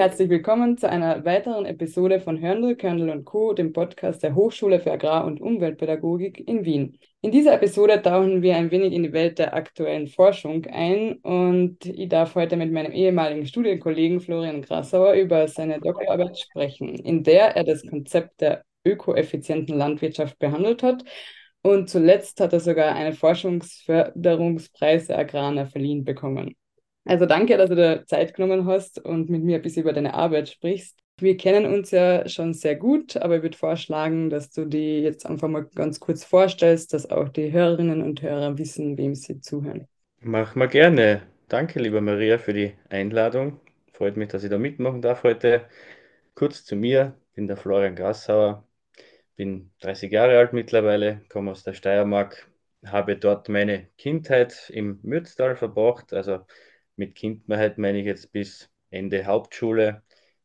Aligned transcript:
herzlich 0.00 0.30
willkommen 0.30 0.78
zu 0.78 0.88
einer 0.88 1.26
weiteren 1.26 1.66
Episode 1.66 2.20
von 2.20 2.40
Hörndl, 2.40 2.74
Körndl 2.74 3.10
und 3.10 3.26
Co., 3.26 3.52
dem 3.52 3.74
Podcast 3.74 4.22
der 4.22 4.34
Hochschule 4.34 4.80
für 4.80 4.92
Agrar- 4.92 5.26
und 5.26 5.42
Umweltpädagogik 5.42 6.48
in 6.48 6.64
Wien. 6.64 6.98
In 7.20 7.30
dieser 7.32 7.52
Episode 7.52 8.00
tauchen 8.00 8.40
wir 8.40 8.56
ein 8.56 8.70
wenig 8.70 8.94
in 8.94 9.02
die 9.02 9.12
Welt 9.12 9.38
der 9.38 9.52
aktuellen 9.52 10.08
Forschung 10.08 10.64
ein 10.64 11.16
und 11.16 11.84
ich 11.84 12.08
darf 12.08 12.34
heute 12.34 12.56
mit 12.56 12.72
meinem 12.72 12.92
ehemaligen 12.92 13.46
Studienkollegen 13.46 14.22
Florian 14.22 14.62
Grassauer 14.62 15.12
über 15.12 15.46
seine 15.48 15.78
Doktorarbeit 15.80 16.38
sprechen, 16.38 16.94
in 16.94 17.22
der 17.22 17.54
er 17.54 17.64
das 17.64 17.86
Konzept 17.86 18.40
der 18.40 18.64
ökoeffizienten 18.86 19.76
Landwirtschaft 19.76 20.38
behandelt 20.38 20.82
hat 20.82 21.04
und 21.60 21.90
zuletzt 21.90 22.40
hat 22.40 22.54
er 22.54 22.60
sogar 22.60 22.94
einen 22.94 23.12
Forschungsförderungspreis 23.12 25.08
der 25.08 25.18
Agrana 25.18 25.66
verliehen 25.66 26.04
bekommen. 26.06 26.56
Also 27.04 27.26
danke, 27.26 27.56
dass 27.56 27.70
du 27.70 27.76
dir 27.76 28.04
Zeit 28.06 28.34
genommen 28.34 28.66
hast 28.66 28.98
und 29.04 29.30
mit 29.30 29.42
mir 29.42 29.56
ein 29.56 29.62
bisschen 29.62 29.82
über 29.82 29.92
deine 29.92 30.14
Arbeit 30.14 30.48
sprichst. 30.48 30.98
Wir 31.18 31.36
kennen 31.36 31.66
uns 31.66 31.90
ja 31.90 32.26
schon 32.28 32.54
sehr 32.54 32.76
gut, 32.76 33.16
aber 33.16 33.36
ich 33.36 33.42
würde 33.42 33.56
vorschlagen, 33.56 34.30
dass 34.30 34.50
du 34.50 34.64
die 34.64 35.00
jetzt 35.00 35.26
einfach 35.26 35.48
mal 35.48 35.66
ganz 35.74 36.00
kurz 36.00 36.24
vorstellst, 36.24 36.94
dass 36.94 37.10
auch 37.10 37.28
die 37.28 37.52
Hörerinnen 37.52 38.02
und 38.02 38.22
Hörer 38.22 38.56
wissen, 38.58 38.96
wem 38.96 39.14
sie 39.14 39.40
zuhören. 39.40 39.86
Mach 40.20 40.54
mal 40.54 40.68
gerne. 40.68 41.22
Danke, 41.48 41.80
liebe 41.80 42.00
Maria, 42.00 42.38
für 42.38 42.52
die 42.52 42.74
Einladung. 42.88 43.60
Freut 43.92 44.16
mich, 44.16 44.28
dass 44.28 44.44
ich 44.44 44.50
da 44.50 44.58
mitmachen 44.58 45.02
darf 45.02 45.24
heute. 45.24 45.66
Kurz 46.34 46.64
zu 46.64 46.76
mir, 46.76 47.14
ich 47.30 47.36
bin 47.36 47.46
der 47.48 47.56
Florian 47.56 47.96
Grassauer, 47.96 48.64
bin 49.36 49.70
30 49.80 50.12
Jahre 50.12 50.38
alt 50.38 50.52
mittlerweile, 50.52 51.22
komme 51.28 51.50
aus 51.50 51.64
der 51.64 51.74
Steiermark, 51.74 52.48
habe 52.86 53.16
dort 53.16 53.48
meine 53.48 53.88
Kindheit 53.98 54.70
im 54.70 55.00
Mürztal 55.02 55.56
verbracht, 55.56 56.12
also 56.14 56.40
mit 57.00 57.14
Kindheit 57.14 57.78
meine 57.78 57.98
ich 57.98 58.04
jetzt 58.04 58.30
bis 58.30 58.70
Ende 58.90 59.24
Hauptschule. 59.24 60.02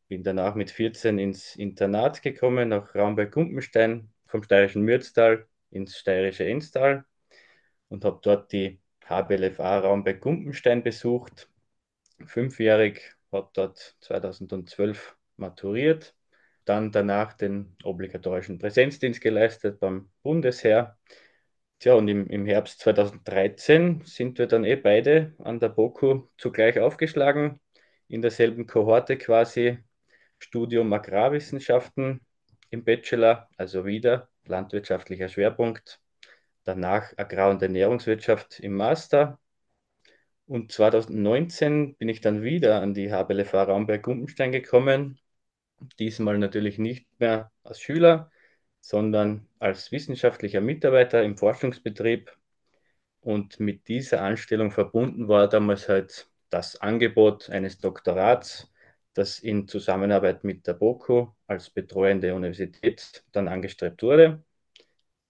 Bin 0.07 0.23
danach 0.23 0.55
mit 0.55 0.71
14 0.71 1.19
ins 1.19 1.55
Internat 1.57 2.21
gekommen, 2.21 2.69
nach 2.69 2.95
Raumberg-Gumpenstein, 2.95 4.09
vom 4.25 4.41
steirischen 4.41 4.81
Mürztal 4.83 5.47
ins 5.71 5.97
steirische 5.97 6.45
Enstal 6.45 7.03
und 7.89 8.05
habe 8.05 8.19
dort 8.23 8.53
die 8.53 8.79
HBLFA 9.05 9.79
Raumberg-Gumpenstein 9.79 10.81
besucht. 10.81 11.49
Fünfjährig, 12.25 13.01
habe 13.33 13.49
dort 13.53 13.97
2012 13.99 15.17
maturiert, 15.35 16.15
dann 16.63 16.93
danach 16.93 17.33
den 17.33 17.75
obligatorischen 17.83 18.59
Präsenzdienst 18.59 19.19
geleistet 19.19 19.81
beim 19.81 20.09
Bundesheer 20.23 20.97
Tja, 21.79 21.93
und 21.93 22.07
im, 22.07 22.27
im 22.27 22.45
Herbst 22.45 22.79
2013 22.79 24.01
sind 24.05 24.39
wir 24.39 24.47
dann 24.47 24.63
eh 24.63 24.75
beide 24.75 25.33
an 25.39 25.59
der 25.59 25.69
BOKU 25.69 26.27
zugleich 26.37 26.79
aufgeschlagen, 26.79 27.59
in 28.07 28.21
derselben 28.21 28.65
Kohorte 28.65 29.17
quasi, 29.17 29.79
Studium 30.39 30.91
Agrarwissenschaften 30.93 32.21
im 32.69 32.83
Bachelor, 32.83 33.49
also 33.57 33.85
wieder 33.85 34.29
landwirtschaftlicher 34.45 35.29
Schwerpunkt, 35.29 35.99
danach 36.63 37.13
Agrar- 37.17 37.51
und 37.51 37.61
Ernährungswirtschaft 37.61 38.59
im 38.59 38.73
Master. 38.75 39.39
Und 40.47 40.71
2019 40.71 41.95
bin 41.97 42.09
ich 42.09 42.21
dann 42.21 42.43
wieder 42.43 42.81
an 42.81 42.93
die 42.93 43.11
HBLFA 43.11 43.63
Raumberg-Gumpenstein 43.63 44.51
gekommen, 44.51 45.19
diesmal 45.99 46.37
natürlich 46.37 46.77
nicht 46.77 47.07
mehr 47.19 47.51
als 47.63 47.79
Schüler, 47.79 48.31
sondern 48.85 49.47
als 49.57 49.91
wissenschaftlicher 49.91 50.61
Mitarbeiter 50.61 51.23
im 51.23 51.37
Forschungsbetrieb. 51.37 52.31
Und 53.19 53.59
mit 53.59 53.87
dieser 53.87 54.21
Anstellung 54.21 54.69
verbunden 54.69 55.27
war 55.27 55.49
damals 55.49 55.89
halt 55.89 56.29
das 56.51 56.79
Angebot 56.79 57.49
eines 57.49 57.79
Doktorats, 57.79 58.71
das 59.15 59.39
in 59.39 59.67
Zusammenarbeit 59.67 60.43
mit 60.43 60.67
der 60.67 60.73
BOKU 60.75 61.29
als 61.47 61.71
betreuende 61.71 62.35
Universität 62.35 63.25
dann 63.31 63.47
angestrebt 63.47 64.03
wurde. 64.03 64.43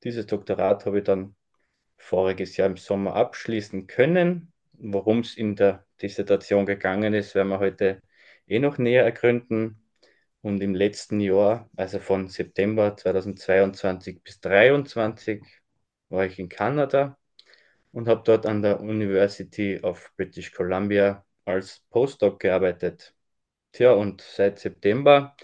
Dieses 0.04 0.26
Doktorat 0.28 0.86
habe 0.86 0.98
ich 0.98 1.06
dann 1.06 1.38
voriges 1.96 2.58
Jahr 2.58 2.68
im 2.68 2.76
Sommer 2.76 3.16
abschließen 3.16 3.88
können. 3.88 4.52
Worum 4.74 5.20
es 5.20 5.38
in 5.38 5.56
der 5.56 5.86
Dissertation 6.02 6.66
gegangen 6.66 7.14
ist, 7.14 7.36
werden 7.36 7.48
wir 7.48 7.60
heute 7.60 8.02
eh 8.48 8.60
noch 8.60 8.78
näher 8.80 9.06
ergründen. 9.06 9.85
Und 10.46 10.62
im 10.62 10.76
letzten 10.76 11.22
Jahr, 11.22 11.72
also 11.76 11.98
von 11.98 12.28
September 12.28 12.96
2022 12.96 14.22
bis 14.22 14.40
2023, 14.42 15.42
war 16.10 16.28
ich 16.28 16.38
in 16.38 16.50
Kanada 16.50 17.18
und 17.92 18.08
habe 18.08 18.22
dort 18.24 18.46
an 18.46 18.62
der 18.62 18.80
University 18.80 19.80
of 19.82 20.12
British 20.16 20.52
Columbia 20.52 21.26
als 21.46 21.82
Postdoc 21.90 22.40
gearbeitet. 22.40 23.16
Tja, 23.72 23.94
und 23.94 24.22
seit 24.22 24.60
September 24.60 25.36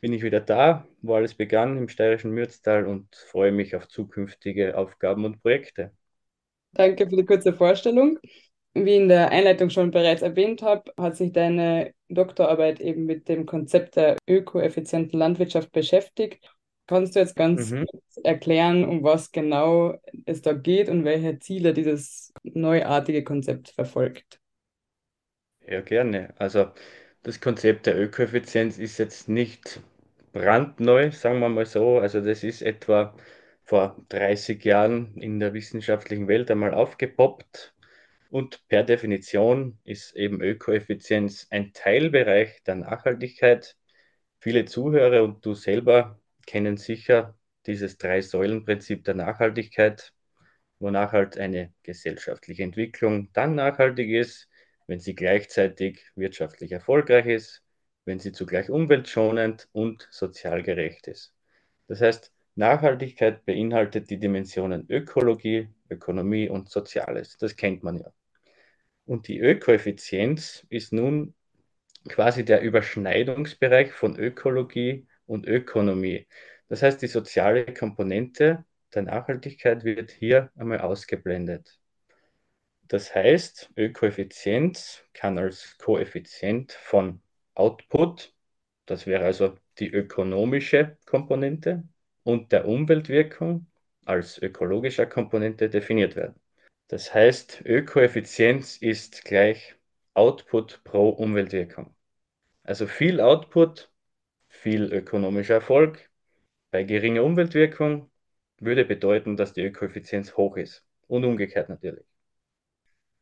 bin 0.00 0.12
ich 0.12 0.22
wieder 0.22 0.40
da, 0.40 0.86
wo 1.02 1.16
alles 1.16 1.34
begann 1.34 1.76
im 1.76 1.88
steirischen 1.88 2.30
Mürztal 2.30 2.86
und 2.86 3.12
freue 3.12 3.50
mich 3.50 3.74
auf 3.74 3.88
zukünftige 3.88 4.78
Aufgaben 4.78 5.24
und 5.24 5.42
Projekte. 5.42 5.90
Danke 6.74 7.10
für 7.10 7.16
die 7.16 7.26
kurze 7.26 7.52
Vorstellung. 7.52 8.20
Wie 8.74 8.96
in 8.96 9.08
der 9.08 9.30
Einleitung 9.30 9.70
schon 9.70 9.90
bereits 9.92 10.22
erwähnt 10.22 10.62
habe, 10.62 10.92
hat 10.98 11.16
sich 11.16 11.32
deine 11.32 11.94
Doktorarbeit 12.08 12.80
eben 12.80 13.04
mit 13.06 13.28
dem 13.28 13.46
Konzept 13.46 13.96
der 13.96 14.16
ökoeffizienten 14.28 15.18
Landwirtschaft 15.18 15.70
beschäftigt. 15.72 16.44
Kannst 16.86 17.14
du 17.14 17.20
jetzt 17.20 17.36
ganz 17.36 17.74
Mhm. 17.74 17.84
kurz 17.90 18.16
erklären, 18.24 18.84
um 18.84 19.02
was 19.04 19.30
genau 19.32 19.94
es 20.26 20.42
da 20.42 20.52
geht 20.52 20.88
und 20.88 21.04
welche 21.04 21.38
Ziele 21.38 21.72
dieses 21.72 22.32
neuartige 22.42 23.22
Konzept 23.24 23.70
verfolgt? 23.70 24.40
Ja, 25.66 25.80
gerne. 25.80 26.32
Also 26.38 26.70
das 27.22 27.40
Konzept 27.40 27.86
der 27.86 27.98
Ökoeffizienz 28.00 28.78
ist 28.78 28.98
jetzt 28.98 29.28
nicht 29.28 29.80
brandneu, 30.32 31.10
sagen 31.10 31.40
wir 31.40 31.48
mal 31.48 31.66
so. 31.66 31.98
Also 31.98 32.20
das 32.20 32.44
ist 32.44 32.62
etwa 32.62 33.14
vor 33.64 33.96
30 34.08 34.64
Jahren 34.64 35.14
in 35.16 35.40
der 35.40 35.52
wissenschaftlichen 35.54 36.28
Welt 36.28 36.50
einmal 36.50 36.74
aufgepoppt. 36.74 37.73
Und 38.34 38.66
per 38.66 38.82
Definition 38.82 39.78
ist 39.84 40.16
eben 40.16 40.42
Ökoeffizienz 40.42 41.46
ein 41.50 41.72
Teilbereich 41.72 42.64
der 42.64 42.74
Nachhaltigkeit. 42.74 43.76
Viele 44.40 44.64
Zuhörer 44.64 45.22
und 45.22 45.46
du 45.46 45.54
selber 45.54 46.18
kennen 46.44 46.76
sicher 46.76 47.38
dieses 47.66 47.96
Drei-Säulen-Prinzip 47.96 49.04
der 49.04 49.14
Nachhaltigkeit, 49.14 50.12
wonach 50.80 51.12
halt 51.12 51.38
eine 51.38 51.72
gesellschaftliche 51.84 52.64
Entwicklung 52.64 53.32
dann 53.34 53.54
nachhaltig 53.54 54.10
ist, 54.10 54.48
wenn 54.88 54.98
sie 54.98 55.14
gleichzeitig 55.14 56.04
wirtschaftlich 56.16 56.72
erfolgreich 56.72 57.26
ist, 57.26 57.62
wenn 58.04 58.18
sie 58.18 58.32
zugleich 58.32 58.68
umweltschonend 58.68 59.68
und 59.70 60.08
sozial 60.10 60.64
gerecht 60.64 61.06
ist. 61.06 61.32
Das 61.86 62.00
heißt, 62.00 62.32
Nachhaltigkeit 62.56 63.44
beinhaltet 63.44 64.10
die 64.10 64.18
Dimensionen 64.18 64.90
Ökologie, 64.90 65.68
Ökonomie 65.88 66.48
und 66.48 66.68
Soziales. 66.68 67.36
Das 67.36 67.54
kennt 67.54 67.84
man 67.84 67.98
ja. 67.98 68.12
Und 69.06 69.28
die 69.28 69.38
Ökoeffizienz 69.38 70.66
ist 70.70 70.92
nun 70.92 71.34
quasi 72.08 72.44
der 72.44 72.62
Überschneidungsbereich 72.62 73.92
von 73.92 74.18
Ökologie 74.18 75.06
und 75.26 75.46
Ökonomie. 75.46 76.26
Das 76.68 76.82
heißt, 76.82 77.02
die 77.02 77.06
soziale 77.06 77.72
Komponente 77.72 78.64
der 78.94 79.02
Nachhaltigkeit 79.02 79.84
wird 79.84 80.10
hier 80.10 80.50
einmal 80.56 80.80
ausgeblendet. 80.80 81.78
Das 82.88 83.14
heißt, 83.14 83.70
Ökoeffizienz 83.76 85.04
kann 85.14 85.38
als 85.38 85.76
Koeffizient 85.78 86.72
von 86.72 87.20
Output, 87.54 88.34
das 88.86 89.06
wäre 89.06 89.24
also 89.24 89.56
die 89.78 89.90
ökonomische 89.90 90.98
Komponente, 91.06 91.84
und 92.22 92.52
der 92.52 92.66
Umweltwirkung 92.66 93.66
als 94.04 94.38
ökologischer 94.38 95.06
Komponente 95.06 95.68
definiert 95.70 96.16
werden. 96.16 96.40
Das 96.88 97.12
heißt, 97.12 97.62
Ökoeffizienz 97.66 98.76
ist 98.78 99.24
gleich 99.24 99.76
Output 100.14 100.82
pro 100.84 101.10
Umweltwirkung. 101.10 101.94
Also 102.64 102.86
viel 102.86 103.20
Output, 103.20 103.90
viel 104.48 104.92
ökonomischer 104.92 105.54
Erfolg 105.54 106.10
bei 106.70 106.84
geringer 106.84 107.24
Umweltwirkung 107.24 108.10
würde 108.58 108.84
bedeuten, 108.84 109.36
dass 109.36 109.52
die 109.54 109.62
Ökoeffizienz 109.62 110.36
hoch 110.36 110.56
ist. 110.56 110.84
Und 111.08 111.24
umgekehrt 111.24 111.68
natürlich. 111.68 112.04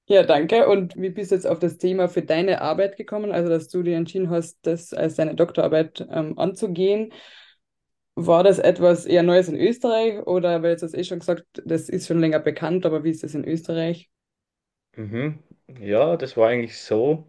Ja, 0.06 0.24
danke. 0.24 0.68
Und 0.68 0.96
wie 0.96 1.10
bist 1.10 1.30
du 1.30 1.36
jetzt 1.36 1.46
auf 1.46 1.58
das 1.58 1.78
Thema 1.78 2.08
für 2.08 2.22
deine 2.22 2.60
Arbeit 2.60 2.96
gekommen? 2.96 3.32
Also, 3.32 3.48
dass 3.48 3.68
du 3.68 3.82
dir 3.82 3.96
entschieden 3.96 4.30
hast, 4.30 4.58
das 4.66 4.92
als 4.92 5.14
deine 5.14 5.34
Doktorarbeit 5.34 6.06
ähm, 6.10 6.38
anzugehen. 6.38 7.12
War 8.14 8.42
das 8.44 8.58
etwas 8.58 9.04
eher 9.06 9.22
Neues 9.22 9.48
in 9.48 9.56
Österreich 9.56 10.26
oder, 10.26 10.62
weil 10.62 10.70
jetzt 10.72 10.82
du 10.82 10.96
eh 10.96 11.04
schon 11.04 11.18
gesagt, 11.20 11.44
das 11.66 11.88
ist 11.90 12.06
schon 12.06 12.20
länger 12.20 12.40
bekannt, 12.40 12.86
aber 12.86 13.04
wie 13.04 13.10
ist 13.10 13.22
das 13.22 13.34
in 13.34 13.44
Österreich? 13.44 14.10
Mhm. 14.96 15.38
Ja, 15.80 16.16
das 16.16 16.36
war 16.38 16.48
eigentlich 16.48 16.78
so. 16.78 17.26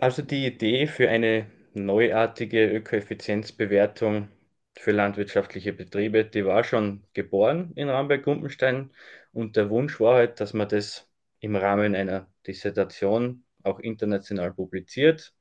Also 0.00 0.22
die 0.22 0.46
Idee 0.46 0.86
für 0.86 1.08
eine 1.08 1.46
neuartige 1.74 2.66
Ökoeffizienzbewertung 2.70 4.28
für 4.76 4.92
landwirtschaftliche 4.92 5.72
Betriebe, 5.72 6.24
die 6.24 6.44
war 6.44 6.64
schon 6.64 7.04
geboren 7.14 7.72
in 7.74 7.88
Ramberg-Gumpenstein 7.88 8.90
und 9.32 9.56
der 9.56 9.70
Wunsch 9.70 10.00
war 10.00 10.14
halt, 10.16 10.40
dass 10.40 10.52
man 10.54 10.68
das 10.68 11.08
im 11.40 11.56
Rahmen 11.56 11.94
einer 11.94 12.28
Dissertation 12.46 13.44
auch 13.62 13.78
international 13.80 14.52
publiziert. 14.54 15.34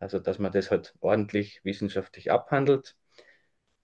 also 0.00 0.18
dass 0.18 0.38
man 0.38 0.52
das 0.52 0.70
halt 0.70 0.94
ordentlich 1.00 1.60
wissenschaftlich 1.64 2.30
abhandelt. 2.32 2.96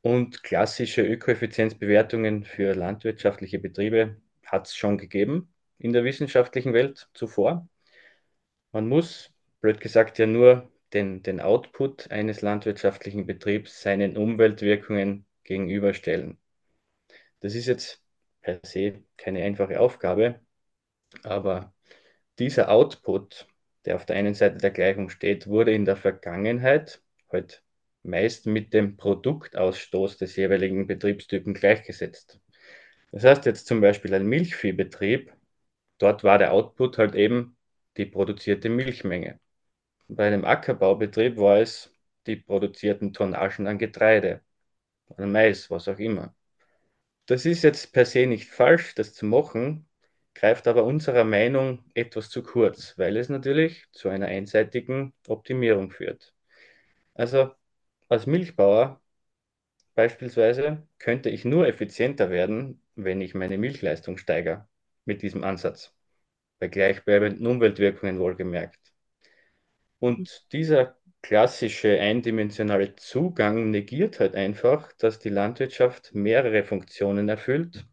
Und 0.02 0.42
klassische 0.42 1.02
Ökoeffizienzbewertungen 1.02 2.44
für 2.44 2.74
landwirtschaftliche 2.74 3.58
Betriebe 3.58 4.16
hat 4.46 4.66
es 4.66 4.74
schon 4.76 4.96
gegeben 4.98 5.52
in 5.78 5.92
der 5.92 6.04
wissenschaftlichen 6.04 6.72
Welt 6.72 7.08
zuvor. 7.14 7.68
Man 8.72 8.88
muss, 8.88 9.32
blöd 9.60 9.80
gesagt, 9.80 10.18
ja 10.18 10.26
nur 10.26 10.70
den, 10.92 11.22
den 11.22 11.40
Output 11.40 12.10
eines 12.10 12.42
landwirtschaftlichen 12.42 13.26
Betriebs 13.26 13.82
seinen 13.82 14.16
Umweltwirkungen 14.16 15.26
gegenüberstellen. 15.44 16.38
Das 17.40 17.54
ist 17.54 17.66
jetzt 17.66 18.02
per 18.42 18.60
se 18.62 19.02
keine 19.16 19.42
einfache 19.42 19.80
Aufgabe, 19.80 20.40
aber 21.22 21.74
dieser 22.38 22.70
Output, 22.70 23.46
der 23.84 23.96
auf 23.96 24.06
der 24.06 24.16
einen 24.16 24.34
Seite 24.34 24.58
der 24.58 24.70
Gleichung 24.70 25.10
steht, 25.10 25.46
wurde 25.46 25.72
in 25.72 25.84
der 25.84 25.96
Vergangenheit 25.96 27.02
halt 27.30 27.62
meist 28.02 28.46
mit 28.46 28.74
dem 28.74 28.96
Produktausstoß 28.96 30.18
des 30.18 30.36
jeweiligen 30.36 30.86
Betriebstypen 30.86 31.54
gleichgesetzt. 31.54 32.40
Das 33.12 33.24
heißt 33.24 33.46
jetzt 33.46 33.66
zum 33.66 33.80
Beispiel 33.80 34.14
ein 34.14 34.26
Milchviehbetrieb, 34.26 35.32
dort 35.98 36.24
war 36.24 36.38
der 36.38 36.52
Output 36.52 36.98
halt 36.98 37.14
eben 37.14 37.56
die 37.96 38.06
produzierte 38.06 38.68
Milchmenge. 38.68 39.40
Bei 40.08 40.26
einem 40.28 40.44
Ackerbaubetrieb 40.44 41.38
war 41.38 41.58
es 41.60 41.92
die 42.26 42.36
produzierten 42.36 43.12
Tonnagen 43.12 43.66
an 43.66 43.78
Getreide 43.78 44.42
oder 45.08 45.26
Mais, 45.26 45.70
was 45.70 45.88
auch 45.88 45.98
immer. 45.98 46.34
Das 47.26 47.46
ist 47.46 47.62
jetzt 47.62 47.92
per 47.92 48.04
se 48.06 48.26
nicht 48.26 48.50
falsch, 48.50 48.94
das 48.94 49.14
zu 49.14 49.24
machen, 49.26 49.88
greift 50.34 50.68
aber 50.68 50.84
unserer 50.84 51.24
Meinung 51.24 51.84
etwas 51.94 52.28
zu 52.30 52.42
kurz, 52.42 52.98
weil 52.98 53.16
es 53.16 53.28
natürlich 53.30 53.86
zu 53.92 54.08
einer 54.10 54.26
einseitigen 54.26 55.14
Optimierung 55.26 55.90
führt. 55.90 56.34
Also 57.14 57.52
als 58.10 58.26
Milchbauer 58.26 59.00
beispielsweise 59.94 60.86
könnte 60.98 61.30
ich 61.30 61.44
nur 61.44 61.66
effizienter 61.66 62.30
werden, 62.30 62.82
wenn 62.96 63.20
ich 63.20 63.34
meine 63.34 63.58
Milchleistung 63.58 64.18
steigere 64.18 64.68
mit 65.04 65.22
diesem 65.22 65.44
Ansatz, 65.44 65.94
bei 66.58 66.68
gleichbleibenden 66.68 67.46
Umweltwirkungen 67.46 68.18
wohlgemerkt. 68.18 68.80
Und 70.00 70.52
dieser 70.52 70.98
klassische 71.22 72.00
eindimensionale 72.00 72.96
Zugang 72.96 73.70
negiert 73.70 74.20
halt 74.20 74.34
einfach, 74.34 74.92
dass 74.94 75.18
die 75.18 75.28
Landwirtschaft 75.28 76.14
mehrere 76.14 76.64
Funktionen 76.64 77.28
erfüllt, 77.28 77.86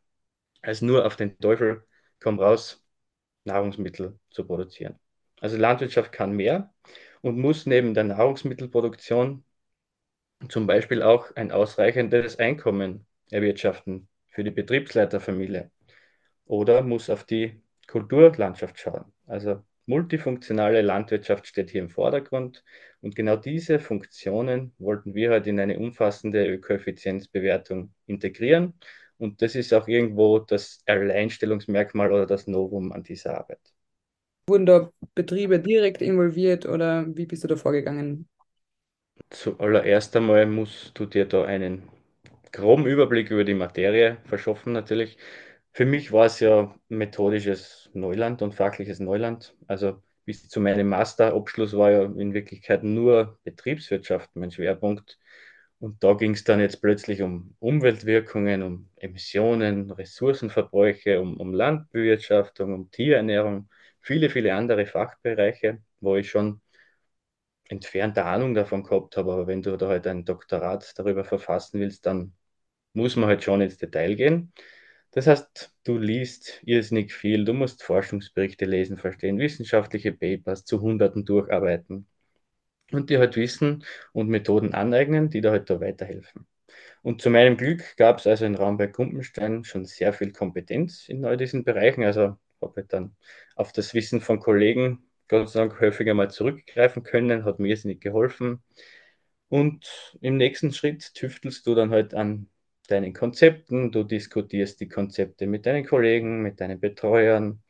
als 0.62 0.81
nur 0.81 1.06
auf 1.06 1.16
den 1.16 1.38
Teufel 1.40 1.86
komm 2.19 2.40
raus, 2.40 2.84
Nahrungsmittel 3.44 4.19
zu 4.31 4.46
produzieren. 4.48 4.98
Also 5.42 5.58
Landwirtschaft 5.58 6.12
kann 6.12 6.31
mehr 6.34 6.74
und 7.22 7.38
muss 7.38 7.66
neben 7.66 7.94
der 7.94 8.06
Nahrungsmittelproduktion 8.06 9.44
zum 10.50 10.68
Beispiel 10.68 11.01
auch 11.01 11.36
ein 11.36 11.51
ausreichendes 11.51 12.39
Einkommen 12.39 13.06
erwirtschaften 13.31 14.07
für 14.28 14.44
die 14.44 14.51
Betriebsleiterfamilie 14.51 15.72
oder 16.45 16.81
muss 16.84 17.10
auf 17.10 17.24
die 17.24 17.62
Kulturlandschaft 17.88 18.80
schauen. 18.80 19.12
Also 19.25 19.63
multifunktionale 19.86 20.81
Landwirtschaft 20.81 21.48
steht 21.48 21.72
hier 21.72 21.81
im 21.81 21.89
Vordergrund 21.89 22.63
und 23.01 23.16
genau 23.16 23.36
diese 23.36 23.80
Funktionen 23.80 24.74
wollten 24.78 25.16
wir 25.16 25.31
halt 25.31 25.48
in 25.48 25.60
eine 25.60 25.80
umfassende 25.80 26.45
Ökoeffizienzbewertung 26.48 27.94
integrieren 28.06 28.74
und 29.18 29.42
das 29.42 29.56
ist 29.56 29.74
auch 29.74 29.88
irgendwo 29.88 30.40
das 30.40 30.83
Alleinstellungsmerkmal 30.86 32.12
oder 32.12 32.25
das 32.25 32.48
Novum 32.48 32.92
an 32.92 33.04
dieser 33.04 33.38
Arbeit. 33.38 33.62
Wurden 34.50 34.66
da 34.66 34.92
Betriebe 35.16 35.60
direkt 35.60 36.01
involviert 36.01 36.66
oder 36.66 37.06
wie 37.16 37.25
bist 37.25 37.44
du 37.44 37.48
da 37.48 37.56
vorgegangen? 37.56 38.30
Zuallererst 39.30 40.16
einmal 40.16 40.46
musst 40.46 40.98
du 40.98 41.06
dir 41.06 41.25
da 41.25 41.44
einen 41.46 41.90
groben 42.52 42.86
Überblick 42.86 43.31
über 43.31 43.44
die 43.44 43.54
Materie 43.54 44.18
verschaffen 44.25 44.74
natürlich. 44.74 45.18
Für 45.74 45.86
mich 45.86 46.12
war 46.12 46.25
es 46.25 46.40
ja 46.40 46.75
methodisches 46.90 47.90
Neuland 47.94 48.42
und 48.42 48.56
fachliches 48.56 49.00
Neuland. 49.00 49.56
Also 49.68 50.02
bis 50.25 50.50
zu 50.50 50.60
meinem 50.60 50.90
Masterabschluss 50.90 51.74
war 51.78 51.92
ja 51.92 52.04
in 52.04 52.34
Wirklichkeit 52.34 52.84
nur 52.84 53.40
Betriebswirtschaft 53.44 54.36
mein 54.36 54.52
Schwerpunkt. 54.52 55.19
Und 55.80 56.04
da 56.04 56.14
ging 56.14 56.31
es 56.31 56.44
dann 56.44 56.60
jetzt 56.60 56.81
plötzlich 56.81 57.22
um 57.22 57.56
Umweltwirkungen, 57.60 58.64
um 58.64 58.90
Emissionen, 58.98 59.92
Ressourcenverbräuche, 59.92 61.22
um, 61.22 61.38
um 61.38 61.54
Landbewirtschaftung, 61.54 62.74
um 62.74 62.92
Tierernährung, 62.92 63.69
viele, 64.02 64.30
viele 64.30 64.56
andere 64.56 64.86
Fachbereiche, 64.88 65.80
wo 66.02 66.16
ich 66.16 66.30
schon 66.30 66.62
entfernte 67.69 68.25
Ahnung 68.25 68.54
davon 68.54 68.84
gehabt 68.84 69.18
habe. 69.18 69.34
Aber 69.34 69.48
wenn 69.48 69.62
du 69.62 69.78
da 69.78 69.88
halt 69.90 70.08
ein 70.08 70.25
Doktorat 70.25 70.94
darüber 70.98 71.24
verfassen 71.25 71.80
willst, 71.80 72.06
dann 72.06 72.34
muss 72.94 73.16
man 73.16 73.30
halt 73.30 73.44
schon 73.44 73.62
ins 73.62 73.78
Detail 73.78 74.16
gehen. 74.16 74.54
Das 75.12 75.28
heißt, 75.28 75.74
du 75.86 75.98
liest 75.98 76.62
irrsinnig 76.66 77.14
viel, 77.14 77.46
du 77.46 77.54
musst 77.54 77.84
Forschungsberichte 77.84 78.66
lesen, 78.66 78.98
verstehen, 78.98 79.40
wissenschaftliche 79.40 80.14
Papers 80.14 80.66
zu 80.66 80.81
Hunderten 80.81 81.25
durcharbeiten 81.25 82.08
und 82.92 83.10
dir 83.10 83.19
halt 83.19 83.36
Wissen 83.36 83.84
und 84.14 84.30
Methoden 84.30 84.74
aneignen, 84.74 85.30
die 85.30 85.42
dir 85.42 85.52
halt 85.52 85.69
da 85.69 85.80
weiterhelfen. 85.81 86.48
Und 87.04 87.22
zu 87.22 87.30
meinem 87.30 87.58
Glück 87.58 87.98
gab 87.98 88.19
es 88.19 88.28
also 88.28 88.46
in 88.46 88.56
Raumberg-Kumpenstein 88.56 89.64
schon 89.66 89.86
sehr 89.86 90.14
viel 90.14 90.31
Kompetenz 90.34 91.10
in 91.10 91.25
all 91.25 91.38
diesen 91.38 91.64
Bereichen. 91.64 92.04
Also 92.04 92.38
habe 92.62 92.74
halt 92.78 92.94
dann 92.94 93.16
auf 93.56 93.72
das 93.74 93.94
Wissen 93.94 94.22
von 94.22 94.40
Kollegen 94.40 95.04
Gott 95.27 95.50
sei 95.50 95.59
Dank 95.62 95.79
häufiger 95.81 96.13
mal 96.13 96.31
zurückgreifen 96.31 97.03
können, 97.03 97.45
hat 97.45 97.59
mir 97.59 97.69
irrsinnig 97.69 98.01
geholfen. 98.01 98.63
Und 99.50 100.15
im 100.21 100.38
nächsten 100.38 100.74
Schritt 100.74 101.13
tüftelst 101.13 101.65
du 101.68 101.75
dann 101.75 101.91
halt 101.91 102.13
an 102.13 102.50
deinen 102.88 103.13
Konzepten, 103.13 103.91
du 103.91 104.03
diskutierst 104.03 104.79
die 104.79 104.88
Konzepte 104.88 105.47
mit 105.47 105.65
deinen 105.65 105.85
Kollegen, 105.85 106.41
mit 106.41 106.62
deinen 106.62 106.79
Betreuern, 106.79 107.62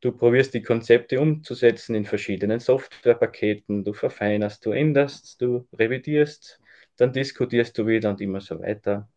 du 0.00 0.12
probierst 0.12 0.54
die 0.54 0.62
Konzepte 0.62 1.20
umzusetzen 1.20 1.94
in 1.94 2.04
verschiedenen 2.04 2.60
Softwarepaketen, 2.60 3.84
du 3.84 3.92
verfeinerst, 3.92 4.64
du 4.66 4.72
änderst, 4.72 5.40
du 5.40 5.66
revidierst, 5.72 6.60
dann 6.96 7.12
diskutierst 7.12 7.76
du 7.78 7.86
wieder 7.86 8.10
und 8.10 8.20
immer 8.20 8.40
so 8.40 8.60
weiter. 8.60 9.08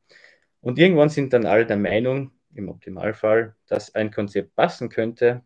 Und 0.61 0.79
irgendwann 0.79 1.09
sind 1.09 1.33
dann 1.33 1.45
alle 1.45 1.65
der 1.65 1.77
Meinung, 1.77 2.31
im 2.53 2.69
Optimalfall, 2.69 3.55
dass 3.67 3.93
ein 3.95 4.11
Konzept 4.11 4.55
passen 4.55 4.89
könnte. 4.89 5.43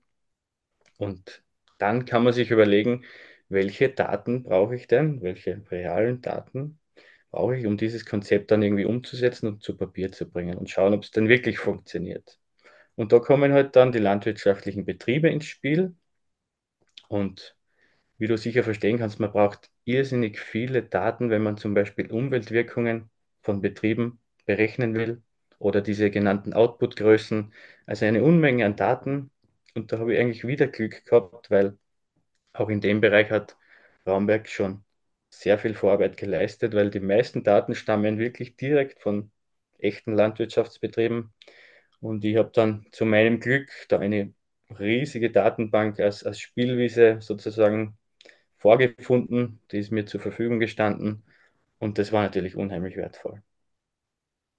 Und 0.97 1.43
dann 1.81 2.05
kann 2.05 2.23
man 2.23 2.33
sich 2.33 2.51
überlegen, 2.51 3.05
welche 3.50 3.89
Daten 3.89 4.43
brauche 4.43 4.75
ich 4.75 4.88
denn, 4.88 5.21
welche 5.21 5.63
realen 5.71 6.21
Daten 6.21 6.79
brauche 7.31 7.57
ich, 7.57 7.65
um 7.65 7.77
dieses 7.77 8.05
Konzept 8.05 8.51
dann 8.51 8.61
irgendwie 8.63 8.85
umzusetzen 8.85 9.47
und 9.47 9.63
zu 9.63 9.77
Papier 9.77 10.11
zu 10.11 10.29
bringen 10.29 10.57
und 10.57 10.69
schauen, 10.69 10.93
ob 10.93 11.03
es 11.03 11.11
dann 11.11 11.29
wirklich 11.29 11.59
funktioniert. 11.59 12.39
Und 12.95 13.13
da 13.13 13.19
kommen 13.19 13.53
halt 13.53 13.75
dann 13.75 13.91
die 13.93 14.00
landwirtschaftlichen 14.00 14.85
Betriebe 14.85 15.29
ins 15.29 15.45
Spiel. 15.45 15.95
Und 17.07 17.55
wie 18.17 18.27
du 18.27 18.38
sicher 18.38 18.63
verstehen 18.63 19.00
kannst, 19.00 19.19
man 19.19 19.31
braucht 19.31 19.71
irrsinnig 19.85 20.39
viele 20.39 20.83
Daten, 20.83 21.29
wenn 21.29 21.43
man 21.43 21.57
zum 21.57 21.73
Beispiel 21.73 22.11
Umweltwirkungen 22.11 23.09
von 23.41 23.61
Betrieben 23.61 24.19
berechnen 24.45 24.95
will 24.95 25.23
oder 25.59 25.81
diese 25.81 26.11
genannten 26.11 26.53
Outputgrößen. 26.53 27.53
Also 27.88 28.05
eine 28.05 28.23
Unmenge 28.23 28.65
an 28.65 28.75
Daten. 28.77 29.31
Und 29.73 29.91
da 29.91 29.99
habe 29.99 30.13
ich 30.13 30.19
eigentlich 30.19 30.45
wieder 30.47 30.67
Glück 30.67 31.05
gehabt, 31.05 31.49
weil 31.51 31.77
auch 32.53 32.69
in 32.69 32.81
dem 32.81 33.01
Bereich 33.01 33.31
hat 33.31 33.57
Raumberg 34.07 34.49
schon 34.49 34.83
sehr 35.29 35.59
viel 35.59 35.73
Vorarbeit 35.75 36.17
geleistet, 36.17 36.73
weil 36.75 36.89
die 36.91 36.99
meisten 36.99 37.43
Daten 37.43 37.75
stammen 37.75 38.19
wirklich 38.19 38.57
direkt 38.57 39.01
von 39.01 39.31
echten 39.79 40.13
Landwirtschaftsbetrieben. 40.13 41.33
Und 42.01 42.25
ich 42.25 42.37
habe 42.37 42.51
dann 42.53 42.85
zu 42.91 43.05
meinem 43.05 43.39
Glück 43.39 43.69
da 43.89 43.99
eine 43.99 44.33
riesige 44.79 45.31
Datenbank 45.31 45.99
als, 45.99 46.23
als 46.25 46.39
Spielwiese 46.39 47.19
sozusagen 47.21 47.97
vorgefunden, 48.57 49.61
die 49.71 49.79
ist 49.79 49.91
mir 49.91 50.05
zur 50.05 50.21
Verfügung 50.21 50.59
gestanden 50.59 51.23
und 51.79 51.97
das 51.99 52.11
war 52.11 52.23
natürlich 52.23 52.55
unheimlich 52.55 52.97
wertvoll. 52.97 53.41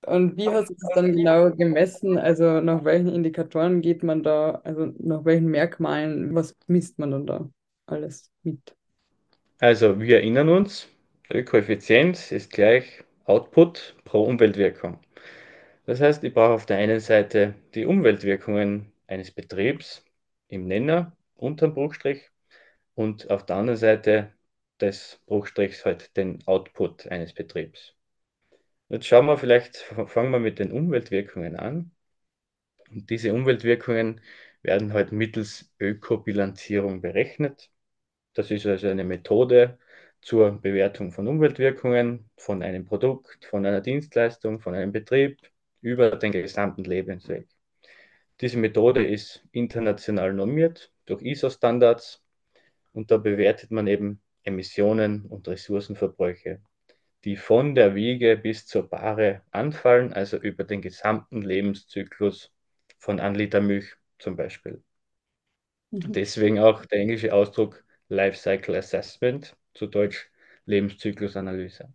Und 0.06 0.36
wie 0.36 0.52
hast 0.52 0.68
du 0.70 0.74
das 0.74 0.90
dann 0.92 1.12
genau 1.16 1.50
gemessen? 1.52 2.18
Also 2.18 2.60
nach 2.60 2.84
welchen 2.84 3.08
Indikatoren 3.08 3.80
geht 3.82 4.02
man 4.02 4.22
da, 4.22 4.60
also 4.64 4.86
nach 4.98 5.24
welchen 5.24 5.46
Merkmalen, 5.48 6.34
was 6.34 6.56
misst 6.66 6.98
man 6.98 7.12
dann 7.12 7.26
da 7.26 7.48
alles 7.86 8.30
mit? 8.42 8.76
Also 9.60 9.98
wir 9.98 10.16
erinnern 10.18 10.50
uns, 10.50 10.88
Ökoeffizienz 11.30 12.32
ist 12.32 12.52
gleich 12.52 13.02
Output 13.24 13.96
pro 14.04 14.24
Umweltwirkung. 14.24 14.98
Das 15.86 16.00
heißt, 16.00 16.24
ich 16.24 16.34
brauche 16.34 16.54
auf 16.54 16.66
der 16.66 16.78
einen 16.78 17.00
Seite 17.00 17.54
die 17.74 17.86
Umweltwirkungen 17.86 18.92
eines 19.08 19.30
Betriebs 19.32 20.04
im 20.48 20.66
Nenner 20.68 21.16
unterm 21.36 21.74
Bruchstrich 21.74 22.30
und 22.94 23.30
auf 23.30 23.46
der 23.46 23.56
anderen 23.56 23.78
Seite 23.78 24.32
des 24.80 25.20
Bruchstrichs 25.26 25.84
halt 25.86 26.16
den 26.16 26.40
Output 26.46 27.06
eines 27.08 27.34
Betriebs. 27.34 27.94
Jetzt 28.92 29.06
schauen 29.06 29.24
wir 29.26 29.38
vielleicht, 29.38 29.76
fangen 30.06 30.30
wir 30.32 30.38
mit 30.38 30.58
den 30.58 30.70
Umweltwirkungen 30.70 31.56
an. 31.56 31.92
Und 32.90 33.08
diese 33.08 33.32
Umweltwirkungen 33.32 34.20
werden 34.62 34.92
halt 34.92 35.12
mittels 35.12 35.72
Ökobilanzierung 35.80 37.00
berechnet. 37.00 37.70
Das 38.34 38.50
ist 38.50 38.66
also 38.66 38.88
eine 38.88 39.04
Methode, 39.04 39.78
zur 40.20 40.60
Bewertung 40.60 41.10
von 41.10 41.26
Umweltwirkungen, 41.26 42.30
von 42.36 42.62
einem 42.62 42.84
Produkt, 42.84 43.46
von 43.46 43.64
einer 43.64 43.80
Dienstleistung, 43.80 44.60
von 44.60 44.74
einem 44.74 44.92
Betrieb 44.92 45.38
über 45.80 46.16
den 46.16 46.32
gesamten 46.32 46.84
Lebensweg. 46.84 47.48
Diese 48.42 48.58
Methode 48.58 49.06
ist 49.06 49.42
international 49.52 50.34
normiert 50.34 50.92
durch 51.06 51.22
ISO-Standards 51.22 52.22
und 52.92 53.10
da 53.10 53.16
bewertet 53.16 53.70
man 53.70 53.86
eben 53.86 54.20
Emissionen 54.44 55.24
und 55.26 55.48
Ressourcenverbräuche, 55.48 56.60
die 57.24 57.36
von 57.36 57.74
der 57.74 57.94
Wiege 57.94 58.36
bis 58.36 58.66
zur 58.66 58.88
Bahre 58.88 59.42
anfallen, 59.50 60.12
also 60.12 60.36
über 60.36 60.64
den 60.64 60.82
gesamten 60.82 61.42
Lebenszyklus 61.42 62.52
von 62.98 63.20
einem 63.20 63.36
Liter 63.36 63.60
Milch 63.60 63.96
zum 64.18 64.36
Beispiel. 64.36 64.82
Mhm. 65.90 66.12
Deswegen 66.12 66.58
auch 66.58 66.84
der 66.86 67.00
englische 67.00 67.32
Ausdruck 67.32 67.84
Life 68.08 68.36
Cycle 68.38 68.76
Assessment, 68.76 69.56
zu 69.74 69.86
Deutsch 69.86 70.30
Lebenszyklusanalyse. 70.66 71.92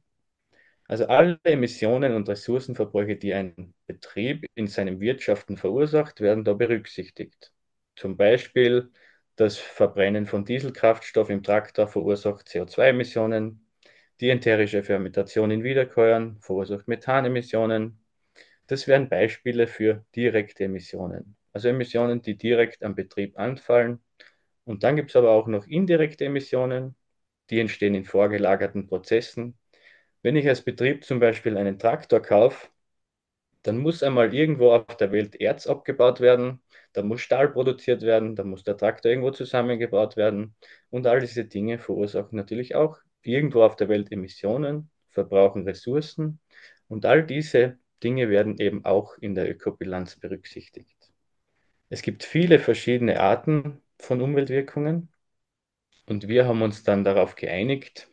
Also 0.87 1.07
alle 1.07 1.39
Emissionen 1.43 2.13
und 2.13 2.29
Ressourcenverbräuche, 2.29 3.17
die 3.17 3.33
ein 3.33 3.73
Betrieb 3.87 4.45
in 4.55 4.67
seinem 4.67 4.99
Wirtschaften 5.01 5.57
verursacht, 5.57 6.21
werden 6.21 6.43
da 6.45 6.53
berücksichtigt. 6.53 7.53
Zum 7.95 8.15
Beispiel 8.17 8.91
das 9.35 9.57
Verbrennen 9.57 10.25
von 10.25 10.45
Dieselkraftstoff 10.45 11.29
im 11.29 11.43
Traktor 11.43 11.87
verursacht 11.87 12.47
CO2-Emissionen, 12.47 13.66
die 14.21 14.29
enterische 14.29 14.83
Fermentation 14.83 15.51
in 15.51 15.63
Wiederkäuern 15.63 16.37
verursacht 16.41 16.87
Methanemissionen. 16.87 17.99
Das 18.67 18.87
wären 18.87 19.09
Beispiele 19.09 19.67
für 19.67 20.05
direkte 20.15 20.65
Emissionen, 20.65 21.37
also 21.53 21.69
Emissionen, 21.69 22.21
die 22.21 22.37
direkt 22.37 22.83
am 22.83 22.95
Betrieb 22.95 23.37
anfallen. 23.39 24.01
Und 24.65 24.83
dann 24.83 24.95
gibt 24.97 25.11
es 25.11 25.15
aber 25.15 25.31
auch 25.31 25.47
noch 25.47 25.67
indirekte 25.67 26.25
Emissionen, 26.25 26.95
die 27.49 27.59
entstehen 27.59 27.95
in 27.95 28.05
vorgelagerten 28.05 28.87
Prozessen. 28.87 29.57
Wenn 30.23 30.35
ich 30.35 30.47
als 30.47 30.61
Betrieb 30.63 31.05
zum 31.05 31.19
Beispiel 31.19 31.57
einen 31.57 31.79
Traktor 31.79 32.21
kaufe, 32.21 32.67
dann 33.63 33.77
muss 33.77 34.03
einmal 34.03 34.33
irgendwo 34.33 34.71
auf 34.71 34.85
der 34.97 35.11
Welt 35.11 35.39
Erz 35.39 35.67
abgebaut 35.67 36.21
werden, 36.21 36.61
da 36.93 37.03
muss 37.03 37.21
Stahl 37.21 37.49
produziert 37.49 38.01
werden, 38.01 38.35
da 38.35 38.43
muss 38.43 38.63
der 38.63 38.77
Traktor 38.77 39.11
irgendwo 39.11 39.31
zusammengebaut 39.31 40.17
werden 40.17 40.55
und 40.89 41.05
all 41.07 41.19
diese 41.19 41.45
Dinge 41.45 41.77
verursachen 41.79 42.37
natürlich 42.37 42.75
auch 42.75 42.97
irgendwo 43.27 43.63
auf 43.63 43.75
der 43.75 43.89
Welt 43.89 44.11
Emissionen, 44.11 44.89
verbrauchen 45.09 45.63
Ressourcen 45.63 46.39
und 46.87 47.05
all 47.05 47.25
diese 47.25 47.79
Dinge 48.03 48.29
werden 48.29 48.57
eben 48.59 48.85
auch 48.85 49.17
in 49.17 49.35
der 49.35 49.49
Ökobilanz 49.49 50.17
berücksichtigt. 50.17 50.95
Es 51.89 52.01
gibt 52.01 52.23
viele 52.23 52.59
verschiedene 52.59 53.19
Arten 53.19 53.81
von 53.99 54.21
Umweltwirkungen 54.21 55.09
und 56.07 56.27
wir 56.27 56.47
haben 56.47 56.61
uns 56.61 56.83
dann 56.83 57.03
darauf 57.03 57.35
geeinigt, 57.35 58.09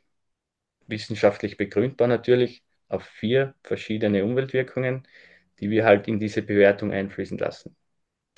wissenschaftlich 0.86 1.56
begründbar 1.56 2.08
natürlich, 2.08 2.64
auf 2.88 3.04
vier 3.04 3.54
verschiedene 3.62 4.24
Umweltwirkungen, 4.24 5.06
die 5.60 5.70
wir 5.70 5.84
halt 5.84 6.08
in 6.08 6.20
diese 6.20 6.42
Bewertung 6.42 6.92
einfließen 6.92 7.38
lassen. 7.38 7.76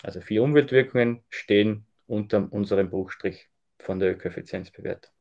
Also 0.03 0.21
vier 0.21 0.43
Umweltwirkungen 0.43 1.25
stehen 1.31 1.87
unter 2.07 2.53
unserem 2.53 2.91
Buchstrich 2.91 3.51
von 3.79 3.99
der 4.01 4.13
Ökoeffizienzbewertung. 4.13 5.16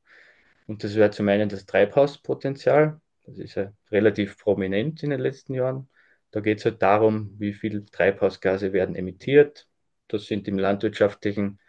Und 0.67 0.84
das 0.84 0.95
wäre 0.95 1.12
zum 1.12 1.27
einen 1.29 1.50
das 1.50 1.65
Treibhauspotenzial, 1.65 3.00
das 3.25 3.38
ist 3.38 3.55
ja 3.55 3.72
relativ 3.91 4.38
prominent 4.38 5.03
in 5.03 5.12
den 5.12 5.19
letzten 5.19 5.53
Jahren. 5.53 5.89
Da 6.31 6.39
geht 6.41 6.60
es 6.60 6.65
halt 6.65 6.81
darum, 6.81 7.39
wie 7.39 7.53
viel 7.53 7.86
Treibhausgase 7.86 8.74
werden 8.74 8.95
emittiert. 8.95 9.67
Das 10.07 10.25
sind 10.25 10.48
im 10.48 10.60
landwirtschaftlichen 10.60 11.60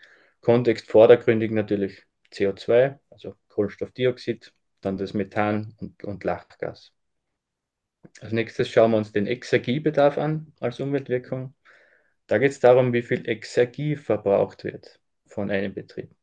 Kontext 0.41 0.91
vordergründig 0.91 1.51
natürlich 1.51 2.05
CO2, 2.33 2.99
also 3.11 3.37
Kohlenstoffdioxid, 3.49 4.53
dann 4.81 4.97
das 4.97 5.15
Methan 5.15 5.75
und, 5.79 6.05
und 6.05 6.25
Lachgas. 6.25 6.93
Als 8.21 8.33
nächstes 8.33 8.69
schauen 8.69 8.93
wir 8.93 8.99
uns 8.99 9.13
den 9.13 9.27
Exergiebedarf 9.27 10.19
an 10.19 10.53
als 10.61 10.81
Umweltwirkung. 10.81 11.55
Da 12.27 12.39
geht 12.39 12.53
es 12.53 12.61
darum, 12.61 12.93
wie 12.93 13.03
viel 13.03 13.29
Exergie 13.29 13.97
verbraucht 13.97 14.65
wird 14.65 15.01
von 15.27 15.51
einem 15.51 15.75
Betrieb. 15.75 16.16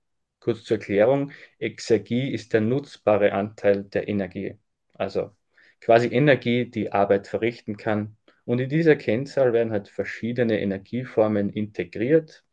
Kurz 0.43 0.65
zur 0.65 0.77
Erklärung, 0.77 1.31
Exergie 1.57 2.33
ist 2.33 2.51
der 2.51 2.59
nutzbare 2.59 3.31
Anteil 3.31 3.85
der 3.85 4.09
Energie. 4.09 4.57
Also 4.93 5.31
quasi 5.79 6.07
Energie, 6.09 6.69
die 6.69 6.91
Arbeit 6.91 7.27
verrichten 7.27 7.77
kann. 7.77 8.17
Und 8.43 8.59
in 8.59 8.67
dieser 8.67 8.97
Kennzahl 8.97 9.53
werden 9.53 9.71
halt 9.71 9.87
verschiedene 9.87 10.59
Energieformen 10.59 11.49
integriert, 11.49 12.43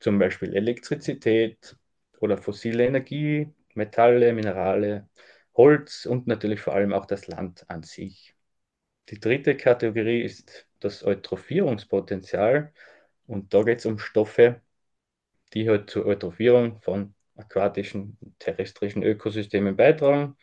zum 0.00 0.18
Beispiel 0.18 0.54
Elektrizität, 0.54 1.76
oder 2.20 2.38
fossile 2.38 2.86
Energie, 2.86 3.52
Metalle, 3.74 4.32
Minerale, 4.32 5.06
Holz 5.54 6.06
und 6.06 6.26
natürlich 6.26 6.60
vor 6.62 6.74
allem 6.74 6.94
auch 6.94 7.04
das 7.04 7.26
Land 7.26 7.68
an 7.68 7.82
sich. 7.82 8.34
Die 9.10 9.20
dritte 9.20 9.58
Kategorie 9.58 10.22
ist 10.22 10.66
das 10.80 11.04
Eutrophierungspotenzial 11.04 12.72
und 13.26 13.52
da 13.52 13.62
geht 13.62 13.80
es 13.80 13.86
um 13.86 13.98
Stoffe, 13.98 14.62
die 15.54 15.68
halt 15.68 15.90
zur 15.90 16.06
Eutrophierung 16.06 16.80
von 16.80 17.15
aquatischen 17.36 18.16
und 18.20 18.38
terrestrischen 18.38 19.02
Ökosystemen 19.02 19.76
beitragen. 19.76 20.36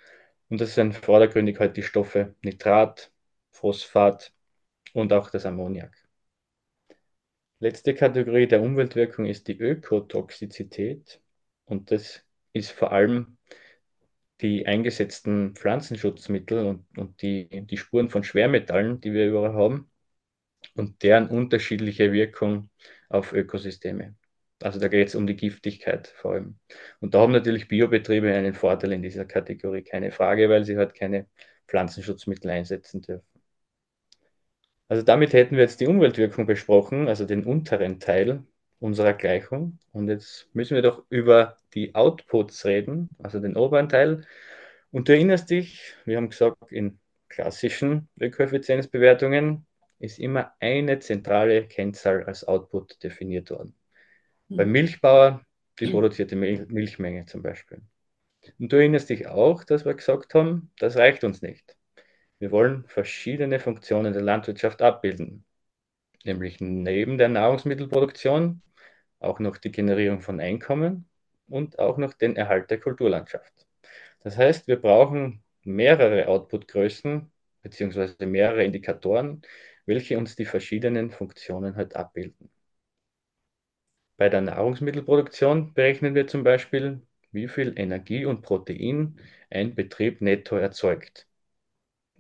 Und 0.49 0.61
das 0.61 0.75
sind 0.75 0.95
vordergründig 0.95 1.59
halt 1.59 1.77
die 1.77 1.83
Stoffe 1.83 2.35
Nitrat, 2.43 3.11
Phosphat 3.51 4.33
und 4.93 5.13
auch 5.13 5.29
das 5.29 5.45
Ammoniak. 5.45 5.95
Letzte 7.59 7.95
Kategorie 7.95 8.47
der 8.47 8.61
Umweltwirkung 8.61 9.25
ist 9.25 9.47
die 9.47 9.57
Ökotoxizität. 9.57 11.21
Und 11.65 11.91
das 11.91 12.25
ist 12.51 12.71
vor 12.71 12.91
allem 12.91 13.37
die 14.41 14.67
eingesetzten 14.67 15.55
Pflanzenschutzmittel 15.55 16.65
und, 16.65 16.97
und 16.97 17.21
die, 17.21 17.47
die 17.65 17.77
Spuren 17.77 18.09
von 18.09 18.23
Schwermetallen, 18.23 18.99
die 18.99 19.13
wir 19.13 19.27
überall 19.27 19.53
haben, 19.53 19.89
und 20.75 21.03
deren 21.03 21.29
unterschiedliche 21.29 22.11
Wirkung 22.11 22.69
auf 23.09 23.33
Ökosysteme. 23.33 24.15
Also 24.63 24.79
da 24.79 24.87
geht 24.87 25.09
es 25.09 25.15
um 25.15 25.27
die 25.27 25.35
Giftigkeit 25.35 26.07
vor 26.07 26.33
allem. 26.33 26.57
Und 27.01 27.13
da 27.13 27.19
haben 27.19 27.33
natürlich 27.33 27.67
Biobetriebe 27.67 28.33
einen 28.33 28.53
Vorteil 28.53 28.93
in 28.93 29.01
dieser 29.01 29.25
Kategorie, 29.25 29.83
keine 29.83 30.11
Frage, 30.11 30.49
weil 30.49 30.63
sie 30.65 30.77
halt 30.77 30.95
keine 30.95 31.27
Pflanzenschutzmittel 31.67 32.49
einsetzen 32.49 33.01
dürfen. 33.01 33.25
Also 34.87 35.03
damit 35.03 35.33
hätten 35.33 35.55
wir 35.55 35.63
jetzt 35.63 35.81
die 35.81 35.87
Umweltwirkung 35.87 36.45
besprochen, 36.45 37.07
also 37.07 37.25
den 37.25 37.43
unteren 37.45 37.99
Teil 37.99 38.43
unserer 38.79 39.13
Gleichung. 39.13 39.79
Und 39.91 40.07
jetzt 40.09 40.47
müssen 40.53 40.75
wir 40.75 40.81
doch 40.81 41.03
über 41.09 41.57
die 41.73 41.95
Outputs 41.95 42.65
reden, 42.65 43.09
also 43.21 43.39
den 43.39 43.57
oberen 43.57 43.89
Teil. 43.89 44.25
Und 44.91 45.09
du 45.09 45.13
erinnerst 45.13 45.49
dich, 45.49 45.93
wir 46.05 46.17
haben 46.17 46.29
gesagt, 46.29 46.71
in 46.71 46.99
klassischen 47.29 48.09
Ökoeffizienzbewertungen 48.19 49.65
ist 49.99 50.19
immer 50.19 50.53
eine 50.59 50.99
zentrale 50.99 51.67
Kennzahl 51.67 52.23
als 52.25 52.45
Output 52.47 53.03
definiert 53.03 53.49
worden. 53.51 53.75
Mhm. 54.49 54.57
Beim 54.57 54.71
Milchbauer 54.71 55.45
die 55.79 55.87
produzierte 55.87 56.35
Mil 56.35 56.65
Milchmenge 56.69 57.25
zum 57.25 57.41
Beispiel. 57.41 57.81
Und 58.59 58.71
du 58.71 58.75
erinnerst 58.75 59.09
dich 59.09 59.27
auch, 59.27 59.63
dass 59.63 59.85
wir 59.85 59.93
gesagt 59.93 60.33
haben, 60.33 60.71
das 60.77 60.97
reicht 60.97 61.23
uns 61.23 61.41
nicht. 61.41 61.75
Wir 62.39 62.51
wollen 62.51 62.85
verschiedene 62.87 63.59
Funktionen 63.59 64.13
der 64.13 64.21
Landwirtschaft 64.21 64.81
abbilden, 64.81 65.45
nämlich 66.25 66.59
neben 66.59 67.17
der 67.17 67.29
Nahrungsmittelproduktion 67.29 68.61
auch 69.19 69.39
noch 69.39 69.57
die 69.57 69.71
Generierung 69.71 70.21
von 70.21 70.39
Einkommen 70.39 71.07
und 71.47 71.79
auch 71.79 71.97
noch 71.97 72.13
den 72.13 72.35
Erhalt 72.35 72.69
der 72.69 72.79
Kulturlandschaft. 72.79 73.65
Das 74.21 74.37
heißt, 74.37 74.67
wir 74.67 74.81
brauchen 74.81 75.43
mehrere 75.63 76.27
Outputgrößen 76.27 77.31
beziehungsweise 77.61 78.25
mehrere 78.25 78.63
Indikatoren, 78.63 79.41
welche 79.85 80.17
uns 80.17 80.35
die 80.35 80.45
verschiedenen 80.45 81.11
Funktionen 81.11 81.75
halt 81.75 81.95
abbilden. 81.95 82.49
Bei 84.17 84.29
der 84.29 84.41
Nahrungsmittelproduktion 84.41 85.73
berechnen 85.73 86.15
wir 86.15 86.27
zum 86.27 86.43
Beispiel, 86.43 87.01
wie 87.31 87.47
viel 87.47 87.73
Energie 87.77 88.25
und 88.25 88.41
Protein 88.41 89.19
ein 89.49 89.75
Betrieb 89.75 90.21
netto 90.21 90.55
erzeugt. 90.55 91.27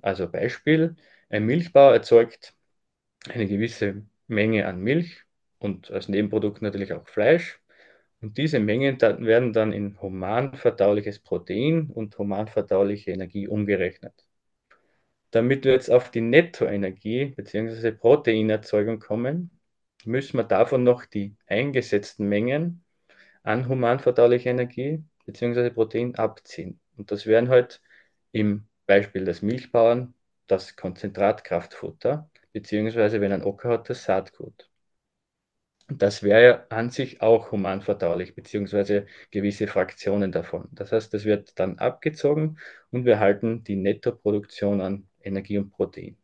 Also 0.01 0.27
Beispiel, 0.29 0.95
ein 1.29 1.45
Milchbauer 1.45 1.93
erzeugt 1.93 2.55
eine 3.29 3.47
gewisse 3.47 4.05
Menge 4.27 4.67
an 4.67 4.79
Milch 4.81 5.23
und 5.59 5.91
als 5.91 6.09
Nebenprodukt 6.09 6.61
natürlich 6.61 6.93
auch 6.93 7.07
Fleisch. 7.07 7.61
Und 8.21 8.37
diese 8.37 8.59
Mengen 8.59 8.99
werden 9.01 9.53
dann 9.53 9.73
in 9.73 9.99
humanverdauliches 10.01 11.19
Protein 11.19 11.89
und 11.93 12.17
humanverdauliche 12.17 13.11
Energie 13.11 13.47
umgerechnet. 13.47 14.13
Damit 15.31 15.65
wir 15.65 15.73
jetzt 15.73 15.89
auf 15.91 16.11
die 16.11 16.21
Nettoenergie 16.21 17.25
bzw. 17.25 17.91
Proteinerzeugung 17.91 18.99
kommen, 18.99 19.51
müssen 20.07 20.37
wir 20.37 20.43
davon 20.45 20.83
noch 20.83 21.05
die 21.05 21.35
eingesetzten 21.47 22.27
Mengen 22.27 22.83
an 23.43 23.67
humanverdaulicher 23.69 24.51
Energie 24.51 25.03
bzw. 25.25 25.71
Protein 25.71 26.15
abziehen. 26.15 26.79
Und 26.97 27.11
das 27.11 27.25
wären 27.25 27.49
halt 27.49 27.81
im 28.31 28.67
Beispiel 28.87 29.25
des 29.25 29.41
Milchbauern 29.41 30.13
das 30.47 30.75
Konzentratkraftfutter, 30.75 32.29
beziehungsweise 32.53 33.21
wenn 33.21 33.31
ein 33.33 33.43
Ocker 33.43 33.69
hat, 33.69 33.89
das 33.89 34.03
Saatgut. 34.03 34.69
das 35.87 36.23
wäre 36.23 36.43
ja 36.43 36.65
an 36.69 36.89
sich 36.89 37.21
auch 37.21 37.51
humanverdaulich, 37.51 38.35
beziehungsweise 38.35 39.05
gewisse 39.31 39.67
Fraktionen 39.67 40.31
davon. 40.31 40.67
Das 40.71 40.91
heißt, 40.91 41.13
das 41.13 41.25
wird 41.25 41.59
dann 41.59 41.77
abgezogen 41.79 42.59
und 42.91 43.05
wir 43.05 43.19
halten 43.19 43.63
die 43.63 43.75
Nettoproduktion 43.75 44.81
an 44.81 45.09
Energie 45.21 45.57
und 45.57 45.71
Protein. 45.71 46.17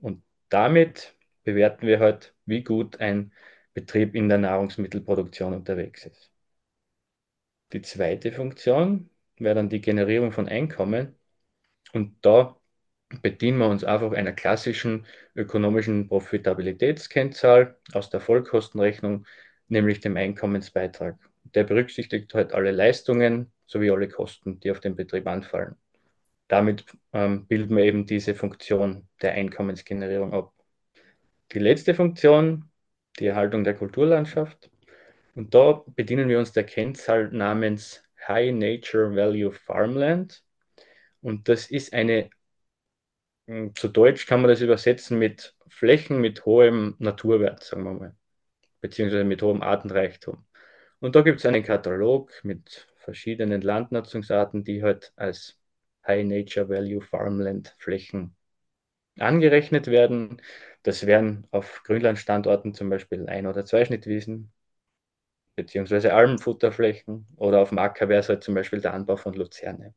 Und 0.00 0.24
damit 0.48 1.16
bewerten 1.44 1.86
wir 1.86 2.00
halt, 2.00 2.35
wie 2.46 2.62
gut 2.64 3.00
ein 3.00 3.32
Betrieb 3.74 4.14
in 4.14 4.28
der 4.28 4.38
Nahrungsmittelproduktion 4.38 5.54
unterwegs 5.54 6.06
ist. 6.06 6.32
Die 7.72 7.82
zweite 7.82 8.32
Funktion 8.32 9.10
wäre 9.38 9.54
dann 9.56 9.68
die 9.68 9.80
Generierung 9.80 10.32
von 10.32 10.48
Einkommen. 10.48 11.14
Und 11.92 12.16
da 12.24 12.56
bedienen 13.22 13.58
wir 13.58 13.68
uns 13.68 13.84
einfach 13.84 14.12
einer 14.12 14.32
klassischen 14.32 15.06
ökonomischen 15.34 16.08
Profitabilitätskennzahl 16.08 17.78
aus 17.92 18.10
der 18.10 18.20
Vollkostenrechnung, 18.20 19.26
nämlich 19.68 20.00
dem 20.00 20.16
Einkommensbeitrag. 20.16 21.18
Der 21.54 21.64
berücksichtigt 21.64 22.34
halt 22.34 22.52
alle 22.52 22.72
Leistungen 22.72 23.52
sowie 23.66 23.90
alle 23.90 24.08
Kosten, 24.08 24.60
die 24.60 24.70
auf 24.70 24.80
den 24.80 24.96
Betrieb 24.96 25.26
anfallen. 25.26 25.76
Damit 26.48 26.84
ähm, 27.12 27.46
bilden 27.46 27.76
wir 27.76 27.84
eben 27.84 28.06
diese 28.06 28.34
Funktion 28.34 29.08
der 29.22 29.32
Einkommensgenerierung 29.32 30.32
ab. 30.34 30.55
Die 31.52 31.58
letzte 31.58 31.94
Funktion, 31.94 32.70
die 33.18 33.26
Erhaltung 33.26 33.64
der 33.64 33.74
Kulturlandschaft. 33.74 34.70
Und 35.34 35.54
da 35.54 35.84
bedienen 35.94 36.28
wir 36.28 36.38
uns 36.38 36.52
der 36.52 36.64
Kennzahl 36.64 37.28
namens 37.30 38.02
High 38.26 38.52
Nature 38.54 39.14
Value 39.14 39.52
Farmland. 39.52 40.42
Und 41.20 41.48
das 41.48 41.70
ist 41.70 41.92
eine 41.92 42.30
hm, 43.46 43.74
zu 43.74 43.88
Deutsch 43.88 44.26
kann 44.26 44.40
man 44.42 44.50
das 44.50 44.60
übersetzen 44.60 45.18
mit 45.18 45.54
Flächen 45.68 46.20
mit 46.20 46.44
hohem 46.46 46.96
Naturwert, 46.98 47.62
sagen 47.62 47.84
wir 47.84 47.92
mal, 47.92 48.16
beziehungsweise 48.80 49.24
mit 49.24 49.42
hohem 49.42 49.62
Artenreichtum. 49.62 50.44
Und 51.00 51.16
da 51.16 51.22
gibt 51.22 51.40
es 51.40 51.46
einen 51.46 51.62
Katalog 51.62 52.32
mit 52.44 52.88
verschiedenen 52.98 53.60
Landnutzungsarten, 53.60 54.64
die 54.64 54.82
halt 54.82 55.12
als 55.16 55.58
High 56.06 56.24
Nature 56.24 56.68
Value 56.68 57.02
Farmland 57.02 57.74
Flächen 57.78 58.34
angerechnet 59.18 59.86
werden. 59.88 60.42
Das 60.86 61.04
wären 61.04 61.48
auf 61.50 61.82
Grünlandstandorten 61.82 62.72
zum 62.72 62.88
Beispiel 62.90 63.28
Ein- 63.28 63.48
oder 63.48 63.64
Zweischnittwiesen, 63.64 64.52
beziehungsweise 65.56 66.14
Almfutterflächen 66.14 67.26
oder 67.34 67.58
auf 67.58 67.70
dem 67.70 67.78
Acker 67.78 68.08
wäre 68.08 68.20
es 68.20 68.28
halt 68.28 68.44
zum 68.44 68.54
Beispiel 68.54 68.80
der 68.80 68.94
Anbau 68.94 69.16
von 69.16 69.34
Luzerne. 69.34 69.94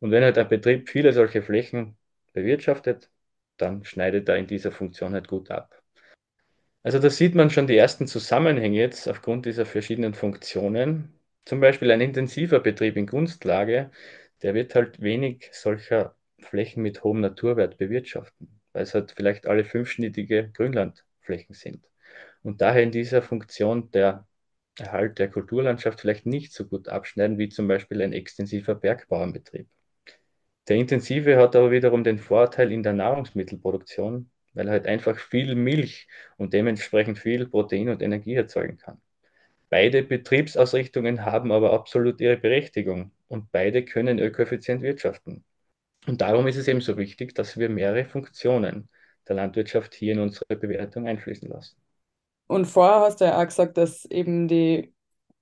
Und 0.00 0.10
wenn 0.10 0.24
halt 0.24 0.36
ein 0.36 0.48
Betrieb 0.48 0.88
viele 0.88 1.12
solche 1.12 1.42
Flächen 1.42 1.96
bewirtschaftet, 2.32 3.08
dann 3.56 3.84
schneidet 3.84 4.28
er 4.28 4.36
in 4.36 4.48
dieser 4.48 4.72
Funktion 4.72 5.14
halt 5.14 5.28
gut 5.28 5.48
ab. 5.52 5.80
Also 6.82 6.98
da 6.98 7.08
sieht 7.08 7.36
man 7.36 7.50
schon 7.50 7.68
die 7.68 7.76
ersten 7.76 8.08
Zusammenhänge 8.08 8.78
jetzt 8.78 9.08
aufgrund 9.08 9.46
dieser 9.46 9.64
verschiedenen 9.64 10.14
Funktionen. 10.14 11.14
Zum 11.44 11.60
Beispiel 11.60 11.92
ein 11.92 12.00
intensiver 12.00 12.58
Betrieb 12.58 12.96
in 12.96 13.06
Gunstlage, 13.06 13.92
der 14.42 14.54
wird 14.54 14.74
halt 14.74 15.00
wenig 15.00 15.50
solcher 15.52 16.16
Flächen 16.40 16.82
mit 16.82 17.04
hohem 17.04 17.20
Naturwert 17.20 17.78
bewirtschaften, 17.78 18.59
weil 18.72 18.82
es 18.84 18.94
halt 18.94 19.12
vielleicht 19.12 19.46
alle 19.46 19.64
fünfschnittige 19.64 20.50
Grünlandflächen 20.52 21.54
sind. 21.54 21.84
Und 22.42 22.60
daher 22.60 22.82
in 22.82 22.92
dieser 22.92 23.22
Funktion 23.22 23.90
der 23.92 24.26
Erhalt 24.78 25.18
der 25.18 25.28
Kulturlandschaft 25.30 26.00
vielleicht 26.00 26.26
nicht 26.26 26.52
so 26.52 26.66
gut 26.66 26.88
abschneiden 26.88 27.38
wie 27.38 27.48
zum 27.48 27.68
Beispiel 27.68 28.02
ein 28.02 28.12
extensiver 28.12 28.74
Bergbauernbetrieb. 28.74 29.68
Der 30.68 30.76
Intensive 30.76 31.36
hat 31.36 31.54
aber 31.54 31.70
wiederum 31.70 32.02
den 32.04 32.18
Vorteil 32.18 32.72
in 32.72 32.82
der 32.82 32.94
Nahrungsmittelproduktion, 32.94 34.30
weil 34.54 34.68
er 34.68 34.72
halt 34.72 34.86
einfach 34.86 35.18
viel 35.18 35.54
Milch 35.54 36.08
und 36.38 36.54
dementsprechend 36.54 37.18
viel 37.18 37.46
Protein 37.46 37.90
und 37.90 38.00
Energie 38.02 38.34
erzeugen 38.34 38.78
kann. 38.78 39.00
Beide 39.70 40.02
Betriebsausrichtungen 40.02 41.24
haben 41.24 41.52
aber 41.52 41.72
absolut 41.72 42.20
ihre 42.20 42.36
Berechtigung 42.36 43.12
und 43.28 43.52
beide 43.52 43.84
können 43.84 44.18
ökoeffizient 44.18 44.82
wirtschaften. 44.82 45.44
Und 46.06 46.20
darum 46.20 46.46
ist 46.46 46.56
es 46.56 46.68
eben 46.68 46.80
so 46.80 46.96
wichtig, 46.96 47.34
dass 47.34 47.58
wir 47.58 47.68
mehrere 47.68 48.04
Funktionen 48.04 48.88
der 49.28 49.36
Landwirtschaft 49.36 49.94
hier 49.94 50.12
in 50.14 50.20
unsere 50.20 50.56
Bewertung 50.56 51.06
einfließen 51.06 51.48
lassen. 51.48 51.76
Und 52.46 52.66
vorher 52.66 53.00
hast 53.00 53.20
du 53.20 53.26
ja 53.26 53.38
auch 53.40 53.44
gesagt, 53.44 53.76
dass 53.76 54.04
eben 54.06 54.48
die 54.48 54.92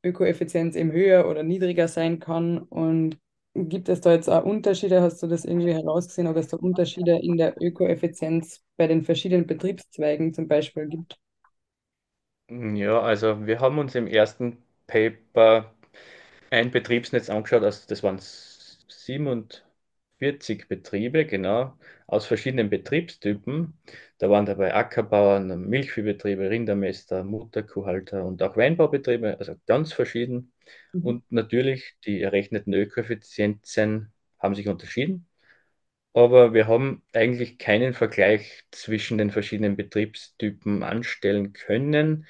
Ökoeffizienz 0.04 0.76
eben 0.76 0.92
höher 0.92 1.28
oder 1.28 1.42
niedriger 1.42 1.88
sein 1.88 2.20
kann. 2.20 2.58
Und 2.58 3.18
gibt 3.54 3.88
es 3.88 4.00
da 4.00 4.12
jetzt 4.12 4.28
auch 4.28 4.44
Unterschiede? 4.44 5.00
Hast 5.02 5.22
du 5.22 5.26
das 5.26 5.44
irgendwie 5.44 5.72
herausgesehen, 5.72 6.28
ob 6.28 6.36
es 6.36 6.48
da 6.48 6.56
Unterschiede 6.58 7.18
in 7.18 7.36
der 7.36 7.60
Ökoeffizienz 7.60 8.62
bei 8.76 8.86
den 8.86 9.04
verschiedenen 9.04 9.46
Betriebszweigen 9.46 10.34
zum 10.34 10.48
Beispiel 10.48 10.86
gibt? 10.88 11.18
Ja, 12.50 13.00
also 13.02 13.46
wir 13.46 13.60
haben 13.60 13.78
uns 13.78 13.94
im 13.94 14.06
ersten 14.06 14.62
Paper 14.86 15.74
ein 16.50 16.70
Betriebsnetz 16.72 17.30
angeschaut, 17.30 17.62
also 17.64 17.86
das 17.88 18.02
waren 18.02 18.20
47 20.18 20.68
Betriebe, 20.68 21.26
genau, 21.26 21.76
aus 22.06 22.26
verschiedenen 22.26 22.70
Betriebstypen. 22.70 23.74
Da 24.18 24.30
waren 24.30 24.46
dabei 24.46 24.74
Ackerbauern, 24.74 25.68
Milchviehbetriebe, 25.68 26.50
Rindermäster, 26.50 27.24
Mutterkuhhalter 27.24 28.24
und 28.24 28.42
auch 28.42 28.56
Weinbaubetriebe, 28.56 29.38
also 29.38 29.54
ganz 29.66 29.92
verschieden. 29.92 30.52
Mhm. 30.92 31.06
Und 31.06 31.32
natürlich 31.32 31.96
die 32.04 32.22
errechneten 32.22 32.72
Ökoeffizienzen 32.74 34.12
haben 34.38 34.54
sich 34.54 34.68
unterschieden. 34.68 35.26
Aber 36.14 36.52
wir 36.54 36.66
haben 36.66 37.02
eigentlich 37.12 37.58
keinen 37.58 37.94
Vergleich 37.94 38.64
zwischen 38.72 39.18
den 39.18 39.30
verschiedenen 39.30 39.76
Betriebstypen 39.76 40.82
anstellen 40.82 41.52
können. 41.52 42.26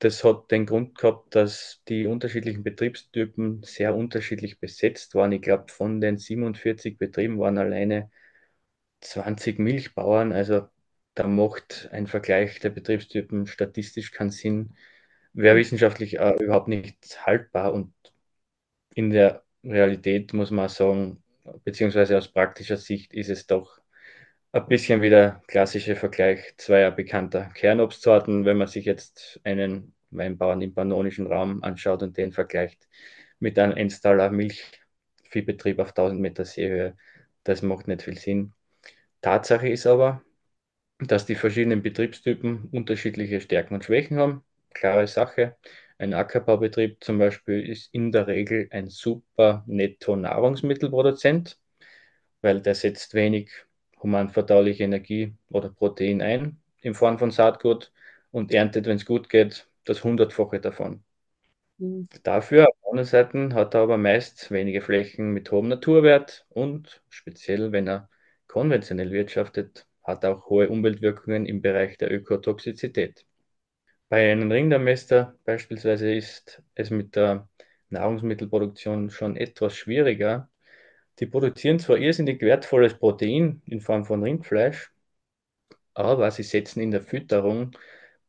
Das 0.00 0.22
hat 0.24 0.50
den 0.52 0.66
Grund 0.66 0.96
gehabt, 0.96 1.34
dass 1.34 1.82
die 1.88 2.06
unterschiedlichen 2.06 2.62
Betriebstypen 2.62 3.62
sehr 3.64 3.96
unterschiedlich 3.96 4.60
besetzt 4.60 5.14
waren. 5.14 5.32
Ich 5.32 5.42
glaube, 5.42 5.72
von 5.72 6.00
den 6.00 6.18
47 6.18 6.98
Betrieben 6.98 7.38
waren 7.40 7.58
alleine 7.58 8.10
20 9.00 9.58
Milchbauern. 9.58 10.32
Also 10.32 10.68
da 11.14 11.26
macht 11.26 11.88
ein 11.92 12.06
Vergleich 12.06 12.60
der 12.60 12.70
Betriebstypen 12.70 13.46
statistisch 13.48 14.12
keinen 14.12 14.30
Sinn. 14.30 14.76
Wäre 15.32 15.56
wissenschaftlich 15.56 16.18
äh, 16.20 16.34
überhaupt 16.42 16.68
nicht 16.68 17.26
haltbar 17.26 17.72
und 17.74 17.92
in 18.94 19.10
der 19.10 19.44
Realität 19.64 20.32
muss 20.34 20.50
man 20.50 20.68
sagen, 20.68 21.22
beziehungsweise 21.64 22.18
aus 22.18 22.28
praktischer 22.28 22.76
Sicht 22.76 23.12
ist 23.14 23.30
es 23.30 23.46
doch 23.46 23.80
ein 24.52 24.66
bisschen 24.68 25.02
wie 25.02 25.10
der 25.10 25.42
klassische 25.46 25.96
Vergleich 25.96 26.54
zweier 26.56 26.90
bekannter 26.90 27.46
Kernobstsorten, 27.54 28.44
wenn 28.44 28.56
man 28.58 28.66
sich 28.68 28.84
jetzt 28.84 29.40
einen 29.44 29.94
Weinbauern 30.10 30.62
im 30.62 30.74
pannonischen 30.74 31.26
Raum 31.26 31.62
anschaut 31.62 32.02
und 32.02 32.16
den 32.16 32.32
vergleicht 32.32 32.88
mit 33.40 33.58
einem 33.58 33.76
Enstaler 33.76 34.30
Milchviehbetrieb 34.30 35.78
auf 35.78 35.92
1000 35.92 36.20
Meter 36.20 36.44
Seehöhe. 36.44 36.96
Das 37.44 37.62
macht 37.62 37.88
nicht 37.88 38.02
viel 38.02 38.18
Sinn. 38.18 38.54
Tatsache 39.22 39.68
ist 39.68 39.86
aber, 39.86 40.22
dass 41.00 41.26
die 41.26 41.34
verschiedenen 41.36 41.82
Betriebstypen 41.82 42.68
unterschiedliche 42.72 43.40
Stärken 43.40 43.74
und 43.74 43.84
Schwächen 43.84 44.18
haben. 44.18 44.44
Klare 44.74 45.06
Sache. 45.08 45.56
Ein 45.98 46.14
Ackerbaubetrieb 46.14 47.02
zum 47.04 47.18
Beispiel 47.18 47.68
ist 47.68 47.92
in 47.94 48.12
der 48.12 48.26
Regel 48.28 48.68
ein 48.70 48.88
super 48.88 49.64
Netto-Nahrungsmittelproduzent, 49.66 51.58
weil 52.42 52.60
der 52.62 52.74
setzt 52.74 53.14
wenig 53.14 53.50
humanverdauliche 54.02 54.84
Energie 54.84 55.34
oder 55.50 55.70
Protein 55.70 56.22
ein 56.22 56.58
in 56.80 56.94
Form 56.94 57.18
von 57.18 57.30
Saatgut 57.30 57.92
und 58.30 58.52
erntet, 58.52 58.86
wenn 58.86 58.96
es 58.96 59.06
gut 59.06 59.28
geht, 59.28 59.68
das 59.84 60.04
Hundertfache 60.04 60.60
davon. 60.60 61.02
Mhm. 61.78 62.08
Dafür 62.22 62.68
auf 62.68 62.74
der 62.82 62.90
anderen 62.90 63.06
Seite 63.06 63.54
hat 63.54 63.74
er 63.74 63.80
aber 63.82 63.96
meist 63.98 64.50
wenige 64.50 64.80
Flächen 64.82 65.32
mit 65.32 65.50
hohem 65.50 65.68
Naturwert 65.68 66.46
und 66.50 67.02
speziell, 67.08 67.72
wenn 67.72 67.88
er 67.88 68.08
konventionell 68.46 69.10
wirtschaftet, 69.12 69.86
hat 70.02 70.24
er 70.24 70.36
auch 70.36 70.48
hohe 70.48 70.68
Umweltwirkungen 70.68 71.46
im 71.46 71.60
Bereich 71.62 71.98
der 71.98 72.10
Ökotoxizität. 72.12 73.26
Bei 74.10 74.30
einem 74.32 74.50
Rindermester 74.52 75.36
beispielsweise 75.44 76.14
ist 76.14 76.62
es 76.74 76.90
mit 76.90 77.16
der 77.16 77.48
Nahrungsmittelproduktion 77.90 79.10
schon 79.10 79.36
etwas 79.36 79.76
schwieriger. 79.76 80.50
Die 81.18 81.26
produzieren 81.26 81.78
zwar 81.78 81.98
irrsinnig 81.98 82.40
wertvolles 82.40 82.94
Protein 82.94 83.62
in 83.66 83.80
Form 83.80 84.04
von 84.04 84.22
Rindfleisch, 84.22 84.92
aber 85.94 86.30
sie 86.30 86.44
setzen 86.44 86.80
in 86.80 86.90
der 86.92 87.02
Fütterung 87.02 87.72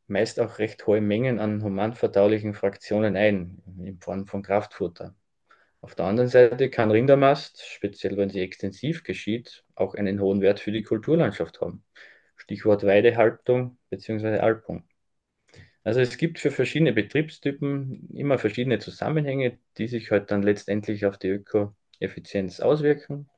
meist 0.08 0.40
auch 0.40 0.58
recht 0.58 0.86
hohe 0.86 1.00
Mengen 1.00 1.38
an 1.38 1.62
humanverdaulichen 1.62 2.52
Fraktionen 2.52 3.16
ein, 3.16 3.62
in 3.78 3.98
Form 4.00 4.26
von 4.26 4.42
Kraftfutter. 4.42 5.14
Auf 5.80 5.94
der 5.94 6.06
anderen 6.06 6.28
Seite 6.28 6.68
kann 6.68 6.90
Rindermast, 6.90 7.64
speziell 7.64 8.16
wenn 8.16 8.28
sie 8.28 8.40
extensiv 8.40 9.04
geschieht, 9.04 9.64
auch 9.76 9.94
einen 9.94 10.20
hohen 10.20 10.40
Wert 10.40 10.60
für 10.60 10.72
die 10.72 10.82
Kulturlandschaft 10.82 11.60
haben. 11.60 11.84
Stichwort 12.36 12.84
Weidehaltung 12.84 13.78
bzw. 13.90 14.38
Alpung. 14.38 14.84
Also 15.84 16.00
es 16.00 16.18
gibt 16.18 16.38
für 16.38 16.50
verschiedene 16.50 16.92
Betriebstypen 16.92 18.10
immer 18.14 18.38
verschiedene 18.38 18.78
Zusammenhänge, 18.80 19.58
die 19.78 19.88
sich 19.88 20.10
halt 20.10 20.30
dann 20.30 20.42
letztendlich 20.42 21.06
auf 21.06 21.18
die 21.18 21.28
Ökoeffizienz 22.00 22.60
auswirken. 22.60 23.28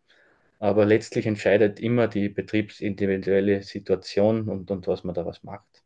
Aber 0.61 0.87
letztlich 0.87 1.27
entscheidet 1.27 1.81
immer 1.81 2.09
die 2.09 2.29
betriebsindividuelle 2.31 3.63
Situation 3.63 4.49
und, 4.49 4.71
und 4.71 4.87
was 4.89 5.05
man 5.05 5.15
daraus 5.15 5.43
macht. 5.45 5.85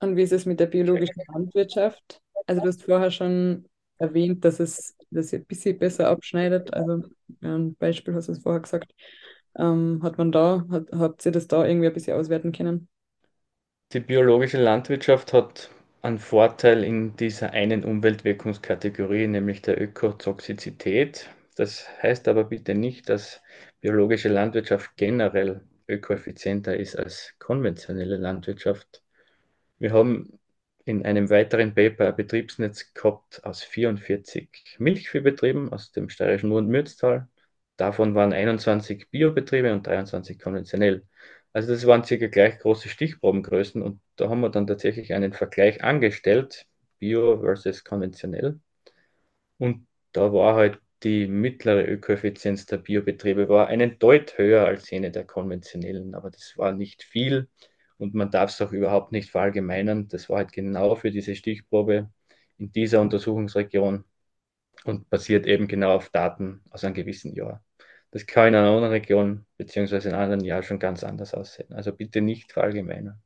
Und 0.00 0.16
wie 0.16 0.22
ist 0.22 0.32
es 0.32 0.46
mit 0.46 0.60
der 0.60 0.66
biologischen 0.66 1.22
Landwirtschaft? 1.32 2.20
Also 2.46 2.60
du 2.60 2.68
hast 2.68 2.82
vorher 2.82 3.10
schon 3.10 3.66
erwähnt, 3.98 4.44
dass 4.44 4.60
es 4.60 4.96
das 5.10 5.32
ein 5.32 5.44
bisschen 5.46 5.78
besser 5.78 6.08
abschneidet. 6.08 6.74
Also 6.74 7.02
ein 7.40 7.74
Beispiel 7.76 8.14
hast 8.14 8.28
du 8.28 8.32
es 8.32 8.40
vorher 8.42 8.60
gesagt. 8.60 8.92
Ähm, 9.58 10.00
hat 10.02 10.18
man 10.18 10.32
da, 10.32 10.66
hat, 10.70 10.88
habt 10.92 11.24
ihr 11.26 11.32
das 11.32 11.46
da 11.48 11.64
irgendwie 11.66 11.86
ein 11.88 11.92
bisschen 11.94 12.18
auswerten 12.18 12.52
können? 12.52 12.88
Die 13.94 14.00
biologische 14.00 14.62
Landwirtschaft 14.62 15.32
hat 15.32 15.70
einen 16.04 16.18
Vorteil 16.18 16.84
in 16.84 17.16
dieser 17.16 17.52
einen 17.52 17.82
Umweltwirkungskategorie, 17.82 19.26
nämlich 19.26 19.62
der 19.62 19.80
Ökotoxizität. 19.80 21.30
Das 21.56 21.86
heißt 22.02 22.28
aber 22.28 22.44
bitte 22.44 22.74
nicht, 22.74 23.08
dass 23.08 23.42
biologische 23.80 24.28
Landwirtschaft 24.28 24.96
generell 24.96 25.62
ökoeffizienter 25.88 26.76
ist 26.76 26.96
als 26.96 27.34
konventionelle 27.38 28.16
Landwirtschaft. 28.18 29.02
Wir 29.78 29.92
haben 29.92 30.38
in 30.84 31.06
einem 31.06 31.30
weiteren 31.30 31.74
Paper 31.74 32.08
ein 32.08 32.16
Betriebsnetz 32.16 32.92
gehabt 32.92 33.42
aus 33.44 33.62
44 33.62 34.76
Milchviehbetrieben 34.78 35.72
aus 35.72 35.92
dem 35.92 36.10
steirischen 36.10 36.50
Mürztal. 36.50 37.28
Davon 37.78 38.14
waren 38.14 38.34
21 38.34 39.10
Biobetriebe 39.10 39.72
und 39.72 39.86
23 39.86 40.38
konventionell. 40.38 41.06
Also 41.54 41.72
das 41.72 41.86
waren 41.86 42.04
circa 42.04 42.26
gleich 42.28 42.58
große 42.60 42.88
Stichprobengrößen 42.90 43.82
und 43.82 44.00
da 44.16 44.28
haben 44.28 44.40
wir 44.42 44.50
dann 44.50 44.66
tatsächlich 44.66 45.14
einen 45.14 45.32
Vergleich 45.32 45.82
angestellt, 45.84 46.66
Bio 47.00 47.40
versus 47.40 47.84
konventionell. 47.84 48.60
Und 49.58 49.86
da 50.12 50.32
war 50.32 50.54
halt 50.56 50.80
die 51.02 51.26
mittlere 51.28 51.86
Ökoeffizienz 51.88 52.66
der 52.66 52.78
Biobetriebe 52.78 53.48
war 53.48 53.68
einen 53.68 53.98
Deut 53.98 54.38
höher 54.38 54.66
als 54.66 54.90
jene 54.90 55.10
der 55.10 55.24
konventionellen, 55.26 56.14
aber 56.14 56.30
das 56.30 56.54
war 56.56 56.72
nicht 56.72 57.02
viel 57.04 57.48
und 57.98 58.14
man 58.14 58.30
darf 58.30 58.50
es 58.50 58.62
auch 58.62 58.72
überhaupt 58.72 59.12
nicht 59.12 59.30
verallgemeinern. 59.30 60.08
Das 60.08 60.28
war 60.30 60.38
halt 60.38 60.52
genau 60.52 60.96
für 60.96 61.10
diese 61.10 61.36
Stichprobe 61.36 62.10
in 62.58 62.72
dieser 62.72 63.00
Untersuchungsregion 63.00 64.04
und 64.84 65.10
basiert 65.10 65.46
eben 65.48 65.68
genau 65.68 65.96
auf 65.96 66.10
Daten 66.10 66.62
aus 66.70 66.84
einem 66.84 66.94
gewissen 66.94 67.34
Jahr. 67.34 67.63
Das 68.14 68.26
kann 68.26 68.46
in 68.46 68.54
einer 68.54 68.68
anderen 68.68 68.92
Region 68.92 69.44
beziehungsweise 69.56 70.08
in 70.08 70.14
anderen 70.14 70.44
Jahr 70.44 70.62
schon 70.62 70.78
ganz 70.78 71.02
anders 71.02 71.34
aussehen. 71.34 71.72
Also 71.72 71.92
bitte 71.92 72.20
nicht 72.20 72.52
verallgemeinern. 72.52 73.20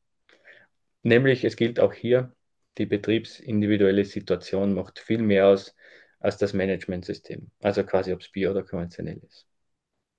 Nämlich, 1.02 1.44
es 1.44 1.56
gilt 1.56 1.78
auch 1.78 1.92
hier, 1.92 2.32
die 2.78 2.86
betriebsindividuelle 2.86 4.06
Situation 4.06 4.72
macht 4.72 4.98
viel 4.98 5.18
mehr 5.18 5.48
aus 5.48 5.76
als 6.20 6.38
das 6.38 6.54
Managementsystem. 6.54 7.50
Also 7.60 7.84
quasi, 7.84 8.14
ob 8.14 8.22
es 8.22 8.30
bio 8.30 8.50
oder 8.50 8.62
konventionell 8.62 9.20
ist. 9.28 9.46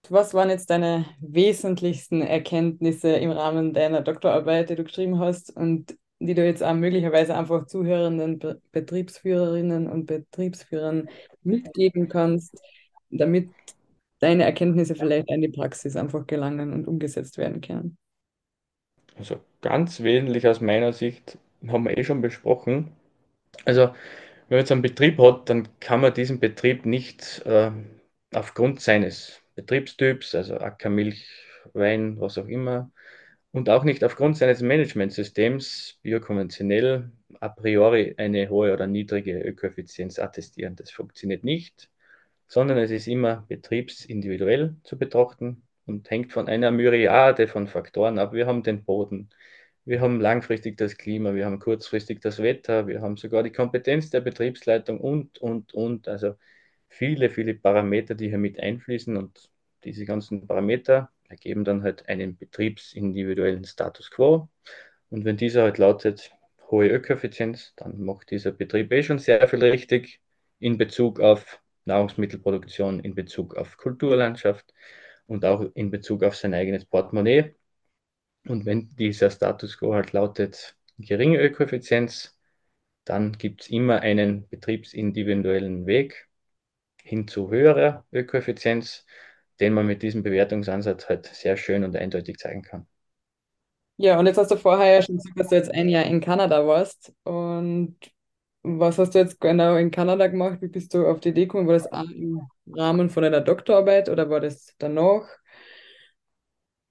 Was 0.07 0.35
waren 0.35 0.51
jetzt 0.51 0.69
deine 0.69 1.05
wesentlichsten 1.19 2.21
Erkenntnisse 2.21 3.09
im 3.15 3.31
Rahmen 3.31 3.73
deiner 3.73 4.01
Doktorarbeit, 4.01 4.69
die 4.69 4.75
du 4.75 4.83
geschrieben 4.83 5.17
hast 5.17 5.49
und 5.49 5.97
die 6.19 6.35
du 6.35 6.45
jetzt 6.45 6.61
auch 6.61 6.75
möglicherweise 6.75 7.35
einfach 7.35 7.65
zuhörenden 7.65 8.37
Be 8.37 8.61
Betriebsführerinnen 8.71 9.89
und 9.89 10.05
Betriebsführern 10.05 11.09
mitgeben 11.41 12.07
kannst, 12.07 12.61
damit 13.09 13.49
deine 14.19 14.43
Erkenntnisse 14.43 14.95
vielleicht 14.95 15.29
in 15.29 15.41
die 15.41 15.49
Praxis 15.49 15.95
einfach 15.95 16.27
gelangen 16.27 16.73
und 16.73 16.87
umgesetzt 16.87 17.37
werden 17.37 17.61
können? 17.61 17.97
Also 19.17 19.39
ganz 19.61 20.01
wesentlich 20.01 20.47
aus 20.47 20.61
meiner 20.61 20.93
Sicht 20.93 21.37
haben 21.67 21.83
wir 21.85 21.97
eh 21.97 22.03
schon 22.03 22.21
besprochen. 22.21 22.91
Also 23.65 23.87
wenn 24.49 24.57
man 24.57 24.59
jetzt 24.59 24.71
einen 24.71 24.81
Betrieb 24.81 25.19
hat, 25.19 25.49
dann 25.49 25.67
kann 25.79 26.01
man 26.01 26.13
diesen 26.13 26.39
Betrieb 26.39 26.85
nicht 26.85 27.43
äh, 27.45 27.71
aufgrund 28.33 28.81
seines 28.81 29.41
Betriebstyps, 29.55 30.35
also 30.35 30.57
Ackermilch, 30.57 31.27
Wein, 31.73 32.19
was 32.19 32.37
auch 32.37 32.47
immer, 32.47 32.91
und 33.51 33.69
auch 33.69 33.83
nicht 33.83 34.03
aufgrund 34.03 34.37
seines 34.37 34.61
Managementsystems 34.61 35.99
biokonventionell 36.01 37.11
a 37.39 37.49
priori 37.49 38.15
eine 38.17 38.49
hohe 38.49 38.73
oder 38.73 38.87
niedrige 38.87 39.39
Ökoeffizienz 39.41 40.19
attestieren. 40.19 40.75
Das 40.75 40.91
funktioniert 40.91 41.43
nicht, 41.43 41.89
sondern 42.49 42.79
es 42.79 42.91
ist 42.91 43.07
immer 43.07 43.45
betriebsindividuell 43.47 44.75
zu 44.83 44.97
betrachten 44.97 45.63
und 45.85 46.09
hängt 46.09 46.33
von 46.33 46.47
einer 46.49 46.71
Myriade 46.71 47.47
von 47.47 47.67
Faktoren 47.67 48.19
ab. 48.19 48.33
Wir 48.33 48.47
haben 48.47 48.63
den 48.63 48.83
Boden, 48.83 49.29
wir 49.85 50.01
haben 50.01 50.19
langfristig 50.19 50.77
das 50.77 50.97
Klima, 50.97 51.35
wir 51.35 51.45
haben 51.45 51.59
kurzfristig 51.59 52.21
das 52.21 52.41
Wetter, 52.41 52.87
wir 52.87 53.01
haben 53.01 53.17
sogar 53.17 53.43
die 53.43 53.51
Kompetenz 53.51 54.09
der 54.09 54.21
Betriebsleitung 54.21 54.99
und, 54.99 55.37
und, 55.37 55.73
und. 55.73 56.07
Also 56.07 56.35
viele, 56.89 57.29
viele 57.29 57.53
Parameter, 57.53 58.15
die 58.15 58.29
hier 58.29 58.39
mit 58.39 58.59
einfließen 58.59 59.15
und 59.15 59.49
diese 59.83 60.05
ganzen 60.05 60.47
Parameter 60.47 61.11
ergeben 61.29 61.63
dann 61.63 61.83
halt 61.83 62.09
einen 62.09 62.35
betriebsindividuellen 62.35 63.63
Status 63.63 64.09
quo. 64.09 64.49
Und 65.11 65.23
wenn 65.23 65.37
dieser 65.37 65.63
halt 65.63 65.77
lautet 65.77 66.31
hohe 66.71 66.87
Ökoeffizienz, 66.87 67.73
dann 67.75 68.01
macht 68.01 68.31
dieser 68.31 68.51
Betrieb 68.51 68.91
eh 68.91 69.03
schon 69.03 69.19
sehr 69.19 69.47
viel 69.47 69.63
richtig 69.63 70.19
in 70.59 70.77
Bezug 70.77 71.19
auf 71.19 71.61
Nahrungsmittelproduktion, 71.89 73.01
in 73.01 73.15
Bezug 73.15 73.55
auf 73.55 73.77
Kulturlandschaft 73.77 74.73
und 75.27 75.45
auch 75.45 75.65
in 75.75 75.91
Bezug 75.91 76.23
auf 76.23 76.35
sein 76.35 76.53
eigenes 76.53 76.85
Portemonnaie. 76.85 77.55
Und 78.47 78.65
wenn 78.65 78.89
dieser 78.95 79.29
Status 79.31 79.77
quo 79.77 79.93
halt 79.93 80.13
lautet 80.13 80.77
geringe 80.97 81.39
Ökoeffizienz, 81.41 82.37
dann 83.05 83.33
gibt 83.33 83.63
es 83.63 83.69
immer 83.69 84.01
einen 84.01 84.47
betriebsindividuellen 84.49 85.85
Weg 85.87 86.29
hin 87.03 87.27
zu 87.27 87.49
höherer 87.49 88.05
Ökoeffizienz, 88.11 89.05
den 89.59 89.73
man 89.73 89.87
mit 89.87 90.03
diesem 90.03 90.23
Bewertungsansatz 90.23 91.09
halt 91.09 91.25
sehr 91.27 91.57
schön 91.57 91.83
und 91.83 91.95
eindeutig 91.95 92.37
zeigen 92.37 92.61
kann. 92.61 92.87
Ja, 93.97 94.17
und 94.17 94.27
jetzt 94.27 94.37
hast 94.37 94.51
du 94.51 94.55
vorher 94.55 94.93
ja 94.93 95.01
schon 95.01 95.17
gesagt, 95.17 95.39
dass 95.39 95.49
du 95.49 95.55
jetzt 95.55 95.73
ein 95.73 95.89
Jahr 95.89 96.05
in 96.05 96.21
Kanada 96.21 96.65
warst. 96.65 97.13
Und 97.23 97.97
was 98.63 98.97
hast 98.97 99.15
du 99.15 99.19
jetzt 99.19 99.39
genau 99.39 99.75
in 99.75 99.91
Kanada 99.91 100.27
gemacht? 100.27 100.61
Wie 100.61 100.67
bist 100.67 100.93
du 100.93 101.07
auf 101.07 101.19
die 101.19 101.29
Idee 101.29 101.45
gekommen? 101.45 101.67
War 101.67 101.73
das 101.73 101.87
im 102.13 102.41
Rahmen 102.73 103.09
von 103.09 103.23
deiner 103.23 103.41
Doktorarbeit 103.41 104.09
oder 104.09 104.29
war 104.29 104.39
das 104.39 104.75
danach? 104.77 105.27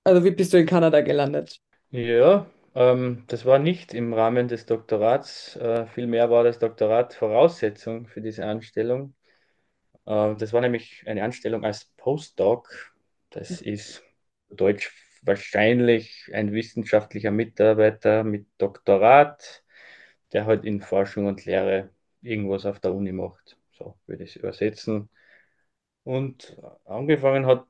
Also 0.05 0.25
wie 0.25 0.31
bist 0.31 0.53
du 0.53 0.59
in 0.59 0.67
Kanada 0.67 1.01
gelandet? 1.03 1.61
Ja, 1.91 2.47
ähm, 2.75 3.25
das 3.29 3.45
war 3.45 3.59
nicht 3.59 3.95
im 3.95 4.13
Rahmen 4.15 4.49
des 4.49 4.67
Doktorats. 4.67 5.57
Äh, 5.57 5.87
vielmehr 5.87 6.31
war 6.31 6.45
das 6.45 6.59
Doktorat 6.59 7.15
Voraussetzung 7.15 8.07
für 8.07 8.21
diese 8.21 8.47
Anstellung. 8.47 9.15
Äh, 10.07 10.35
das 10.37 10.53
war 10.53 10.61
nämlich 10.61 11.05
eine 11.07 11.23
Anstellung 11.23 11.65
als 11.65 11.87
Postdoc. 11.97 12.93
Das 13.31 13.61
ist 13.61 14.03
Deutsch 14.51 14.93
wahrscheinlich 15.23 16.31
ein 16.33 16.53
wissenschaftlicher 16.53 17.31
Mitarbeiter 17.31 18.25
mit 18.25 18.47
Doktorat, 18.59 19.63
der 20.33 20.47
halt 20.47 20.65
in 20.65 20.81
Forschung 20.81 21.27
und 21.27 21.45
Lehre 21.45 21.91
irgendwas 22.23 22.67
auf 22.67 22.81
der 22.81 22.95
Uni 22.95 23.13
macht. 23.13 23.57
So 23.73 23.99
würde 24.07 24.25
ich 24.25 24.31
es 24.31 24.37
übersetzen. 24.37 25.09
Und 26.05 26.57
angefangen 26.85 27.47
hat 27.47 27.67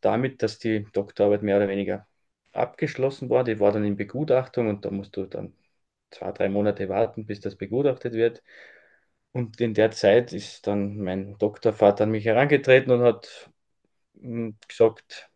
damit, 0.00 0.42
dass 0.42 0.58
die 0.58 0.84
Doktorarbeit 0.92 1.42
mehr 1.42 1.56
oder 1.58 1.68
weniger 1.68 2.06
abgeschlossen 2.52 3.30
war. 3.30 3.44
Die 3.44 3.60
war 3.60 3.72
dann 3.72 3.84
in 3.84 3.96
Begutachtung 3.96 4.68
und 4.68 4.84
da 4.84 4.90
musst 4.90 5.16
du 5.16 5.26
dann 5.26 5.54
zwei, 6.10 6.32
drei 6.32 6.48
Monate 6.48 6.88
warten, 6.88 7.26
bis 7.26 7.40
das 7.40 7.56
begutachtet 7.56 8.14
wird. 8.14 8.42
Und 9.32 9.60
in 9.60 9.74
der 9.74 9.90
Zeit 9.90 10.32
ist 10.32 10.66
dann 10.66 10.98
mein 10.98 11.36
Doktorvater 11.38 12.04
an 12.04 12.10
mich 12.12 12.24
herangetreten 12.24 12.92
und 12.92 13.02
hat 13.02 13.50
hm, 14.20 14.56
gesagt, 14.68 15.30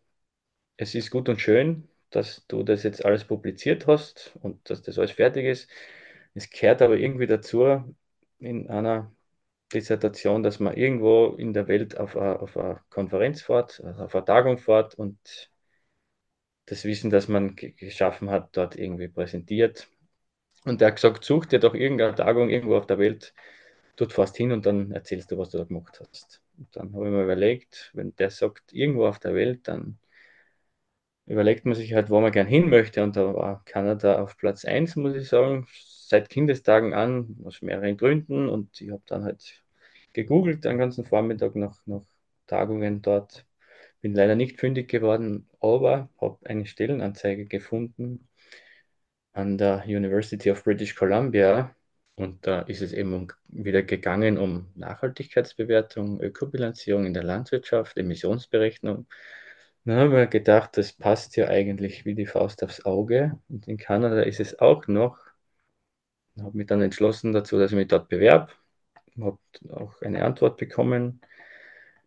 es 0.77 0.95
ist 0.95 1.11
gut 1.11 1.29
und 1.29 1.41
schön, 1.41 1.89
dass 2.11 2.45
du 2.47 2.63
das 2.63 2.83
jetzt 2.83 3.05
alles 3.05 3.25
publiziert 3.25 3.87
hast 3.87 4.33
und 4.41 4.69
dass 4.69 4.81
das 4.81 4.97
alles 4.99 5.11
fertig 5.11 5.45
ist. 5.45 5.69
Es 6.39 6.49
gehört 6.49 6.81
aber 6.81 6.95
irgendwie 6.95 7.27
dazu 7.27 7.83
in 8.39 8.69
einer 8.69 9.11
Dissertation, 9.73 10.41
dass 10.41 10.61
man 10.61 10.73
irgendwo 10.73 11.35
in 11.35 11.51
der 11.51 11.67
Welt 11.67 11.97
auf 11.97 12.15
eine, 12.15 12.39
auf 12.39 12.55
eine 12.55 12.79
Konferenz 12.89 13.41
fährt, 13.41 13.81
also 13.83 14.03
auf 14.05 14.15
eine 14.15 14.23
Tagung 14.23 14.57
fährt 14.57 14.95
und 14.95 15.19
das 16.65 16.85
Wissen, 16.85 17.09
das 17.09 17.27
man 17.27 17.57
geschaffen 17.57 18.29
hat, 18.29 18.55
dort 18.55 18.77
irgendwie 18.77 19.09
präsentiert. 19.09 19.89
Und 20.63 20.81
er 20.81 20.87
hat 20.89 20.95
gesagt, 20.95 21.25
such 21.25 21.45
dir 21.47 21.59
doch 21.59 21.73
irgendeine 21.73 22.15
Tagung 22.15 22.49
irgendwo 22.49 22.77
auf 22.77 22.87
der 22.87 22.99
Welt, 22.99 23.33
dort 23.97 24.13
fährst 24.13 24.37
hin 24.37 24.53
und 24.53 24.65
dann 24.65 24.93
erzählst 24.93 25.29
du, 25.31 25.37
was 25.37 25.49
du 25.49 25.57
da 25.57 25.65
gemacht 25.65 25.99
hast. 25.99 26.41
Und 26.57 26.73
dann 26.73 26.93
habe 26.95 27.07
ich 27.07 27.11
mir 27.11 27.23
überlegt, 27.23 27.91
wenn 27.93 28.15
der 28.15 28.29
sagt, 28.29 28.71
irgendwo 28.71 29.07
auf 29.07 29.19
der 29.19 29.33
Welt, 29.35 29.67
dann 29.67 29.99
überlegt 31.25 31.65
man 31.65 31.75
sich 31.75 31.93
halt, 31.93 32.09
wo 32.09 32.19
man 32.21 32.31
gern 32.31 32.47
hin 32.47 32.69
möchte. 32.69 33.03
Und 33.03 33.17
da 33.17 33.33
war 33.33 33.61
Kanada 33.65 34.21
auf 34.21 34.37
Platz 34.37 34.63
1, 34.63 34.95
muss 34.95 35.15
ich 35.15 35.27
sagen, 35.27 35.67
seit 36.09 36.29
Kindestagen 36.29 36.93
an, 36.93 37.37
aus 37.45 37.61
mehreren 37.61 37.97
Gründen. 37.97 38.49
Und 38.49 38.81
ich 38.81 38.89
habe 38.91 39.03
dann 39.05 39.23
halt 39.23 39.63
gegoogelt 40.13 40.65
den 40.65 40.77
ganzen 40.79 41.05
Vormittag 41.05 41.55
nach, 41.55 41.79
nach 41.85 42.03
Tagungen 42.47 43.01
dort. 43.01 43.45
Bin 44.01 44.15
leider 44.15 44.35
nicht 44.35 44.59
fündig 44.59 44.89
geworden, 44.89 45.47
aber 45.61 46.09
habe 46.19 46.37
eine 46.45 46.65
Stellenanzeige 46.65 47.45
gefunden 47.45 48.27
an 49.33 49.57
der 49.57 49.83
University 49.85 50.51
of 50.51 50.63
British 50.63 50.95
Columbia. 50.95 51.75
Und 52.15 52.45
da 52.47 52.61
ist 52.61 52.81
es 52.81 52.91
eben 52.93 53.27
wieder 53.47 53.83
gegangen 53.83 54.37
um 54.37 54.71
Nachhaltigkeitsbewertung, 54.75 56.19
Ökobilanzierung 56.21 57.05
in 57.05 57.13
der 57.13 57.23
Landwirtschaft, 57.23 57.97
Emissionsberechnung. 57.97 59.07
Dann 59.85 59.97
haben 59.97 60.11
wir 60.11 60.27
gedacht, 60.27 60.77
das 60.77 60.93
passt 60.93 61.35
ja 61.37 61.47
eigentlich 61.47 62.05
wie 62.05 62.15
die 62.15 62.25
Faust 62.25 62.63
aufs 62.63 62.85
Auge. 62.85 63.39
Und 63.49 63.67
in 63.67 63.77
Kanada 63.77 64.21
ist 64.23 64.39
es 64.39 64.59
auch 64.59 64.87
noch 64.87 65.28
habe 66.43 66.57
mich 66.57 66.67
dann 66.67 66.81
entschlossen 66.81 67.33
dazu, 67.33 67.57
dass 67.57 67.71
ich 67.71 67.77
mich 67.77 67.87
dort 67.87 68.09
bewerbe. 68.09 68.51
Habe 69.19 69.39
auch 69.71 70.01
eine 70.01 70.23
Antwort 70.23 70.57
bekommen. 70.57 71.21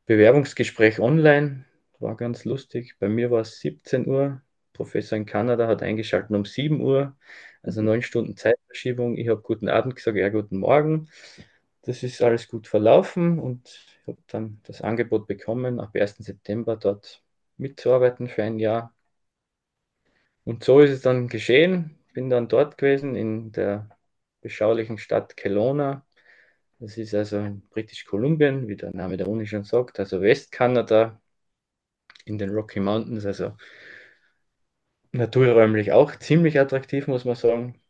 Bewerbungsgespräch 0.06 1.00
online 1.00 1.64
war 1.98 2.16
ganz 2.16 2.44
lustig. 2.44 2.96
Bei 2.98 3.08
mir 3.08 3.30
war 3.30 3.42
es 3.42 3.60
17 3.60 4.06
Uhr. 4.06 4.42
Professor 4.72 5.16
in 5.16 5.26
Kanada 5.26 5.68
hat 5.68 5.82
eingeschaltet 5.82 6.30
um 6.30 6.44
7 6.44 6.80
Uhr, 6.80 7.16
also 7.62 7.82
neun 7.82 8.02
Stunden 8.02 8.36
Zeitverschiebung. 8.36 9.16
Ich 9.16 9.28
habe 9.28 9.42
guten 9.42 9.68
Abend 9.68 9.96
gesagt, 9.96 10.16
ja, 10.16 10.28
guten 10.28 10.58
Morgen. 10.58 11.08
Das 11.82 12.02
ist 12.02 12.22
alles 12.22 12.48
gut 12.48 12.68
verlaufen 12.68 13.38
und 13.38 13.86
habe 14.06 14.18
dann 14.28 14.60
das 14.64 14.82
Angebot 14.82 15.26
bekommen, 15.26 15.80
ab 15.80 15.94
1. 15.94 16.16
September 16.24 16.76
dort 16.76 17.22
mitzuarbeiten 17.58 18.28
für 18.28 18.42
ein 18.44 18.58
Jahr. 18.58 18.94
Und 20.44 20.64
so 20.64 20.80
ist 20.80 20.90
es 20.90 21.02
dann 21.02 21.28
geschehen. 21.28 21.98
Bin 22.14 22.30
dann 22.30 22.48
dort 22.48 22.78
gewesen 22.78 23.16
in 23.16 23.52
der 23.52 23.88
beschaulichen 24.42 24.98
Stadt 24.98 25.36
Kelowna. 25.36 26.06
Das 26.78 26.98
ist 26.98 27.14
also 27.14 27.38
in 27.38 27.62
British 27.70 28.04
Kolumbien, 28.04 28.68
wie 28.68 28.76
der 28.76 28.94
Name 28.94 29.16
der 29.16 29.28
Uni 29.28 29.46
schon 29.46 29.64
sagt, 29.64 30.00
also 30.00 30.20
Westkanada 30.20 31.20
in 32.24 32.38
den 32.38 32.50
Rocky 32.50 32.80
Mountains, 32.80 33.26
also 33.26 33.56
naturräumlich 35.12 35.92
auch 35.92 36.16
ziemlich 36.16 36.58
attraktiv, 36.60 37.06
muss 37.06 37.24
man 37.24 37.36
sagen. 37.36 37.80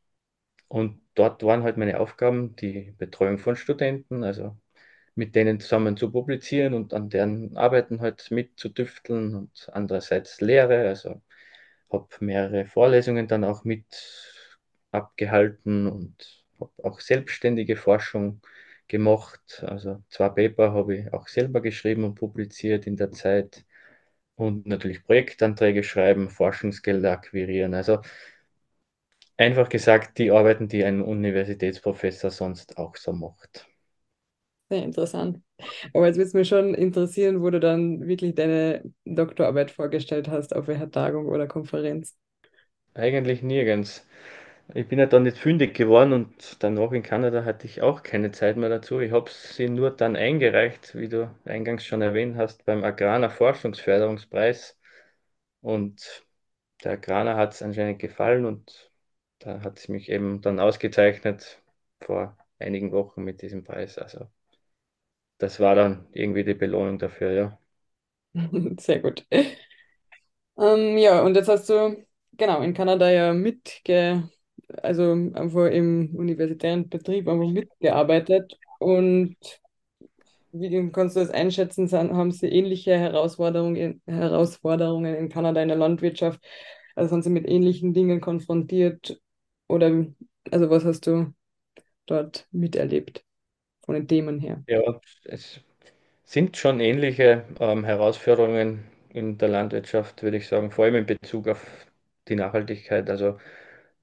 Und 0.68 1.02
dort 1.14 1.42
waren 1.44 1.62
halt 1.64 1.76
meine 1.76 2.00
Aufgaben 2.00 2.56
die 2.56 2.94
Betreuung 2.98 3.38
von 3.38 3.56
Studenten, 3.56 4.24
also 4.24 4.58
mit 5.14 5.36
denen 5.36 5.60
zusammen 5.60 5.96
zu 5.96 6.10
publizieren 6.12 6.74
und 6.74 6.94
an 6.94 7.10
deren 7.10 7.56
Arbeiten 7.56 8.00
halt 8.00 8.30
mitzutüfteln 8.30 9.34
und 9.34 9.70
andererseits 9.72 10.40
Lehre, 10.40 10.88
also 10.88 11.22
habe 11.92 12.08
mehrere 12.20 12.66
Vorlesungen 12.66 13.28
dann 13.28 13.44
auch 13.44 13.64
mit 13.64 13.86
abgehalten 14.92 15.86
und 15.86 16.41
habe 16.62 16.72
auch 16.84 17.00
selbstständige 17.00 17.76
Forschung 17.76 18.40
gemacht. 18.88 19.64
Also 19.66 20.02
zwei 20.08 20.28
Paper 20.30 20.72
habe 20.72 20.96
ich 20.96 21.12
auch 21.12 21.28
selber 21.28 21.60
geschrieben 21.60 22.04
und 22.04 22.14
publiziert 22.16 22.86
in 22.86 22.96
der 22.96 23.12
Zeit 23.12 23.64
und 24.36 24.66
natürlich 24.66 25.04
Projektanträge 25.04 25.84
schreiben, 25.84 26.30
Forschungsgelder 26.30 27.12
akquirieren. 27.12 27.74
Also 27.74 28.00
einfach 29.36 29.68
gesagt, 29.68 30.16
die 30.16 30.30
Arbeiten, 30.30 30.68
die 30.68 30.84
ein 30.84 31.02
Universitätsprofessor 31.02 32.30
sonst 32.30 32.78
auch 32.78 32.96
so 32.96 33.12
macht. 33.12 33.66
Sehr 34.70 34.82
interessant. 34.84 35.40
Aber 35.94 36.06
jetzt 36.06 36.16
würde 36.16 36.28
es 36.28 36.34
mich 36.34 36.48
schon 36.48 36.74
interessieren, 36.74 37.42
wo 37.42 37.50
du 37.50 37.60
dann 37.60 38.06
wirklich 38.08 38.34
deine 38.34 38.82
Doktorarbeit 39.04 39.70
vorgestellt 39.70 40.28
hast, 40.28 40.54
auf 40.56 40.68
welcher 40.68 40.90
Tagung 40.90 41.26
oder 41.28 41.46
Konferenz. 41.48 42.16
Eigentlich 42.94 43.42
nirgends. 43.42 44.06
Ich 44.74 44.88
bin 44.88 44.98
ja 44.98 45.06
dann 45.06 45.22
nicht 45.24 45.38
fündig 45.38 45.74
geworden 45.74 46.12
und 46.12 46.62
danach 46.62 46.92
in 46.92 47.02
Kanada 47.02 47.44
hatte 47.44 47.66
ich 47.66 47.82
auch 47.82 48.02
keine 48.02 48.32
Zeit 48.32 48.56
mehr 48.56 48.68
dazu. 48.70 49.00
Ich 49.00 49.12
habe 49.12 49.30
sie 49.30 49.68
nur 49.68 49.90
dann 49.90 50.16
eingereicht, 50.16 50.94
wie 50.94 51.08
du 51.08 51.30
eingangs 51.44 51.84
schon 51.86 52.02
erwähnt 52.02 52.36
hast, 52.36 52.64
beim 52.64 52.82
Agraner 52.84 53.30
Forschungsförderungspreis. 53.30 54.78
Und 55.62 56.24
der 56.84 56.92
Agraner 56.94 57.36
hat 57.36 57.54
es 57.54 57.62
anscheinend 57.62 57.98
gefallen 58.00 58.46
und 58.46 58.92
da 59.40 59.62
hat 59.62 59.78
sie 59.80 59.92
mich 59.92 60.10
eben 60.10 60.40
dann 60.42 60.60
ausgezeichnet 60.60 61.62
vor 62.02 62.36
einigen 62.58 62.92
Wochen 62.92 63.24
mit 63.24 63.42
diesem 63.42 63.64
Preis. 63.64 63.98
Also 63.98 64.28
das 65.36 65.60
war 65.60 65.74
dann 65.74 66.06
irgendwie 66.12 66.42
die 66.42 66.54
Belohnung 66.54 66.98
dafür, 66.98 67.32
ja. 67.32 67.58
Sehr 68.80 69.00
gut. 69.00 69.26
Ähm, 70.56 70.98
ja, 70.98 71.22
und 71.22 71.34
jetzt 71.34 71.48
hast 71.48 71.68
du 71.68 72.06
genau 72.32 72.62
in 72.62 72.74
Kanada 72.74 73.10
ja 73.10 73.32
mitge, 73.32 74.28
also 74.82 75.12
einfach 75.12 75.66
im 75.66 76.14
universitären 76.16 76.88
Betrieb 76.88 77.28
einfach 77.28 77.48
mitgearbeitet. 77.48 78.58
Und 78.78 79.36
wie 80.52 80.90
kannst 80.92 81.16
du 81.16 81.20
das 81.20 81.30
einschätzen? 81.30 81.90
Haben 81.92 82.30
sie 82.32 82.48
ähnliche 82.48 82.96
Herausforderungen, 82.98 84.02
Herausforderungen 84.06 85.14
in 85.14 85.28
Kanada 85.28 85.62
in 85.62 85.68
der 85.68 85.78
Landwirtschaft? 85.78 86.40
Also 86.94 87.10
sind 87.10 87.22
sie 87.22 87.30
mit 87.30 87.48
ähnlichen 87.48 87.94
Dingen 87.94 88.20
konfrontiert? 88.20 89.20
Oder 89.68 90.06
also 90.50 90.68
was 90.70 90.84
hast 90.84 91.06
du 91.06 91.32
dort 92.06 92.46
miterlebt 92.52 93.24
von 93.84 93.94
den 93.94 94.08
Themen 94.08 94.40
her? 94.40 94.64
Ja, 94.66 94.80
es 95.24 95.60
sind 96.24 96.56
schon 96.56 96.80
ähnliche 96.80 97.44
ähm, 97.60 97.84
Herausforderungen 97.84 98.84
in 99.10 99.38
der 99.38 99.48
Landwirtschaft, 99.48 100.22
würde 100.22 100.38
ich 100.38 100.48
sagen, 100.48 100.70
vor 100.70 100.84
allem 100.86 100.96
in 100.96 101.06
Bezug 101.06 101.48
auf 101.48 101.66
die 102.28 102.36
Nachhaltigkeit. 102.36 103.10
Also 103.10 103.38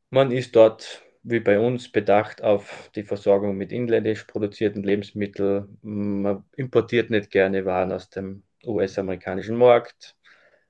man 0.10 0.32
ist 0.32 0.56
dort, 0.56 1.04
wie 1.24 1.40
bei 1.40 1.60
uns, 1.60 1.92
bedacht 1.92 2.42
auf 2.42 2.90
die 2.96 3.04
Versorgung 3.04 3.58
mit 3.58 3.72
inländisch 3.72 4.24
produzierten 4.26 4.84
Lebensmitteln. 4.84 5.78
Man 5.82 6.44
importiert 6.56 7.10
nicht 7.10 7.32
gerne 7.32 7.66
Waren 7.66 7.92
aus 7.92 8.10
dem 8.10 8.44
US-amerikanischen 8.66 9.56
Markt. 9.58 10.16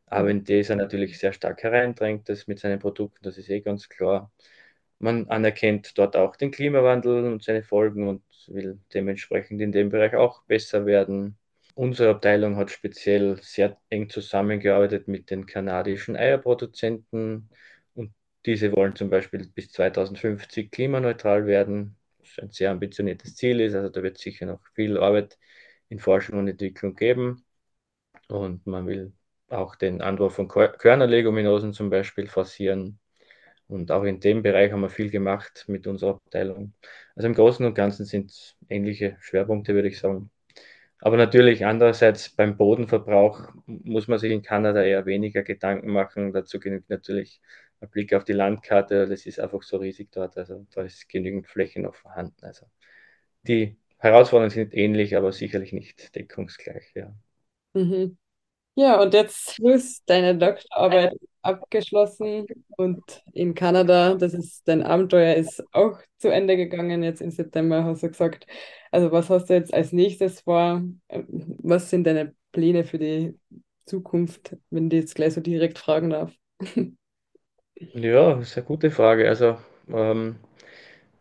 Aber 0.08 0.30
in 0.30 0.43
dieser 0.43 0.75
natürlich 0.75 1.19
sehr 1.19 1.34
stark 1.34 1.63
hereindrängt, 1.63 2.30
das 2.30 2.47
mit 2.47 2.60
seinen 2.60 2.80
Produkten, 2.80 3.19
das 3.23 3.38
ist 3.38 3.49
eh 3.49 3.62
ganz 3.62 3.89
klar. 3.89 4.32
Man 4.99 5.30
anerkennt 5.30 5.97
dort 5.97 6.15
auch 6.15 6.36
den 6.36 6.52
Klimawandel 6.52 7.25
und 7.25 7.43
seine 7.43 7.63
Folgen 7.63 8.08
und 8.08 8.23
will 8.47 8.80
dementsprechend 8.93 9.62
in 9.62 9.71
dem 9.71 9.89
Bereich 9.89 10.15
auch 10.15 10.43
besser 10.43 10.86
werden. 10.86 11.38
Unsere 11.75 12.10
Abteilung 12.12 12.58
hat 12.58 12.71
speziell 12.71 13.38
sehr 13.41 13.78
eng 13.89 14.10
zusammengearbeitet 14.10 15.08
mit 15.08 15.30
den 15.30 15.45
kanadischen 15.45 16.15
Eierproduzenten 16.17 17.49
diese 18.49 18.75
wollen 18.75 18.95
zum 18.95 19.09
Beispiel 19.12 19.47
bis 19.53 19.71
2050 19.71 20.71
klimaneutral 20.71 21.45
werden, 21.45 21.95
was 22.19 22.39
ein 22.39 22.51
sehr 22.51 22.71
ambitioniertes 22.71 23.35
Ziel 23.35 23.62
ist. 23.62 23.75
Also 23.75 23.89
da 23.89 24.01
wird 24.01 24.17
sicher 24.17 24.47
noch 24.47 24.62
viel 24.73 24.97
Arbeit 24.97 25.38
in 25.89 25.99
Forschung 25.99 26.39
und 26.39 26.47
Entwicklung 26.47 26.95
geben. 26.95 27.45
Und 28.27 28.65
man 28.67 28.88
will 28.88 29.13
auch 29.49 29.75
den 29.75 30.01
Anbau 30.01 30.29
von 30.29 30.47
Körnerleguminosen 30.47 31.73
zum 31.73 31.91
Beispiel 31.91 32.27
forcieren. 32.27 32.99
Und 33.67 33.91
auch 33.91 34.03
in 34.03 34.19
dem 34.19 34.41
Bereich 34.41 34.71
haben 34.71 34.81
wir 34.81 34.89
viel 34.89 35.12
gemacht 35.12 35.65
mit 35.67 35.85
unserer 35.85 36.15
Abteilung. 36.15 36.73
Also 37.15 37.27
im 37.27 37.35
Großen 37.35 37.65
und 37.65 37.75
Ganzen 37.75 38.05
sind 38.05 38.31
es 38.31 38.55
ähnliche 38.67 39.17
Schwerpunkte, 39.21 39.75
würde 39.75 39.89
ich 39.89 39.99
sagen. 39.99 40.31
Aber 41.01 41.17
natürlich 41.17 41.65
andererseits 41.65 42.29
beim 42.31 42.57
Bodenverbrauch 42.57 43.53
muss 43.67 44.07
man 44.07 44.19
sich 44.19 44.31
in 44.31 44.41
Kanada 44.41 44.83
eher 44.83 45.05
weniger 45.05 45.43
Gedanken 45.43 45.91
machen. 45.91 46.33
Dazu 46.33 46.59
genügt 46.59 46.89
natürlich 46.89 47.41
ein 47.82 47.89
Blick 47.89 48.13
auf 48.13 48.24
die 48.24 48.34
Landkarte. 48.34 49.08
Das 49.08 49.26
ist 49.26 49.39
einfach 49.39 49.63
so 49.63 49.78
riesig 49.78 50.12
dort. 50.12 50.38
Also 50.38 50.65
da 50.74 50.82
ist 50.84 51.10
genügend 51.10 51.48
Fläche 51.48 51.82
noch 51.82 51.96
vorhanden. 51.96 52.44
Also 52.46 52.65
die 53.44 53.78
Herausforderungen 54.00 54.52
sind 54.52 54.74
ähnlich, 54.76 55.18
aber 55.18 55.32
sicherlich 55.34 55.74
nicht 55.74 56.15
deckungsgleich. 56.15 56.92
Ja. 56.96 57.13
Mhm. 57.74 58.18
Ja, 58.76 59.02
und 59.02 59.13
jetzt 59.13 59.60
ist 59.60 60.04
deine 60.10 60.38
Doktorarbeit 60.38 61.13
abgeschlossen 61.44 62.48
und 62.78 63.02
in 63.34 63.56
Kanada, 63.56 64.15
das 64.15 64.34
ist 64.36 64.68
dein 64.68 64.84
Abenteuer 64.84 65.36
ist 65.36 65.63
auch 65.74 66.00
zu 66.20 66.30
Ende 66.30 66.58
gegangen, 66.58 67.04
jetzt 67.04 67.22
im 67.22 67.32
September 67.32 67.86
hast 67.86 68.04
du 68.04 68.10
gesagt. 68.10 68.48
Also 68.92 69.12
was 69.12 69.30
hast 69.30 69.48
du 69.50 69.56
jetzt 69.56 69.74
als 69.74 69.94
nächstes 69.94 70.42
vor? 70.42 70.84
Was 71.10 71.89
sind 71.92 72.06
deine 72.06 72.36
Pläne 72.54 72.86
für 72.86 73.00
die 73.00 73.39
Zukunft, 73.86 74.58
wenn 74.72 74.88
ich 74.88 74.94
jetzt 74.94 75.15
gleich 75.15 75.36
so 75.36 75.42
direkt 75.42 75.80
fragen 75.80 76.12
darf? 76.12 76.34
Ja, 77.80 78.34
das 78.36 78.50
ist 78.52 78.58
eine 78.58 78.65
gute 78.65 78.92
Frage. 78.92 79.28
Also 79.30 79.58
ähm, 79.89 80.38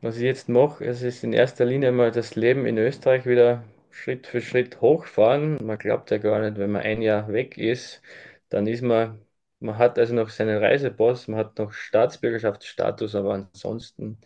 was 0.01 0.17
ich 0.17 0.23
jetzt 0.23 0.49
mache, 0.49 0.85
es 0.85 1.03
ist 1.03 1.25
in 1.25 1.33
erster 1.33 1.65
Linie 1.65 1.93
mal 1.93 2.11
das 2.13 2.35
Leben 2.37 2.67
in 2.67 2.79
Österreich 2.79 3.27
wieder 3.27 3.65
Schritt 3.91 4.27
für 4.27 4.41
Schritt 4.41 4.81
hochfahren. 4.81 5.59
Man 5.65 5.79
glaubt 5.79 6.11
ja 6.11 6.19
gar 6.19 6.41
nicht, 6.41 6.59
wenn 6.59 6.73
man 6.73 6.83
ein 6.83 7.03
Jahr 7.03 7.29
weg 7.33 7.59
ist, 7.59 8.03
dann 8.51 8.67
ist 8.67 8.83
man, 8.83 9.21
man 9.61 9.79
hat 9.79 9.99
also 9.99 10.15
noch 10.15 10.31
seinen 10.31 10.59
Reisepass, 10.63 11.29
man 11.29 11.41
hat 11.41 11.59
noch 11.59 11.73
Staatsbürgerschaftsstatus, 11.73 13.15
aber 13.15 13.35
ansonsten, 13.35 14.19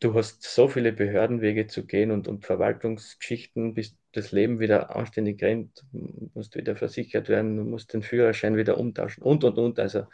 du 0.00 0.14
hast 0.14 0.42
so 0.42 0.68
viele 0.68 0.92
Behördenwege 0.92 1.66
zu 1.66 1.86
gehen 1.86 2.10
und, 2.10 2.26
und 2.28 2.44
Verwaltungsgeschichten, 2.46 3.74
bis 3.74 3.96
das 4.12 4.32
Leben 4.32 4.58
wieder 4.60 4.94
anständig 4.96 5.42
rennt, 5.42 5.84
du 5.92 6.30
musst 6.34 6.56
wieder 6.56 6.74
versichert 6.76 7.28
werden, 7.28 7.56
du 7.56 7.64
musst 7.64 7.92
den 7.92 8.02
Führerschein 8.02 8.56
wieder 8.56 8.78
umtauschen 8.78 9.22
und, 9.22 9.44
und, 9.44 9.58
und. 9.58 9.78
Also 9.78 10.06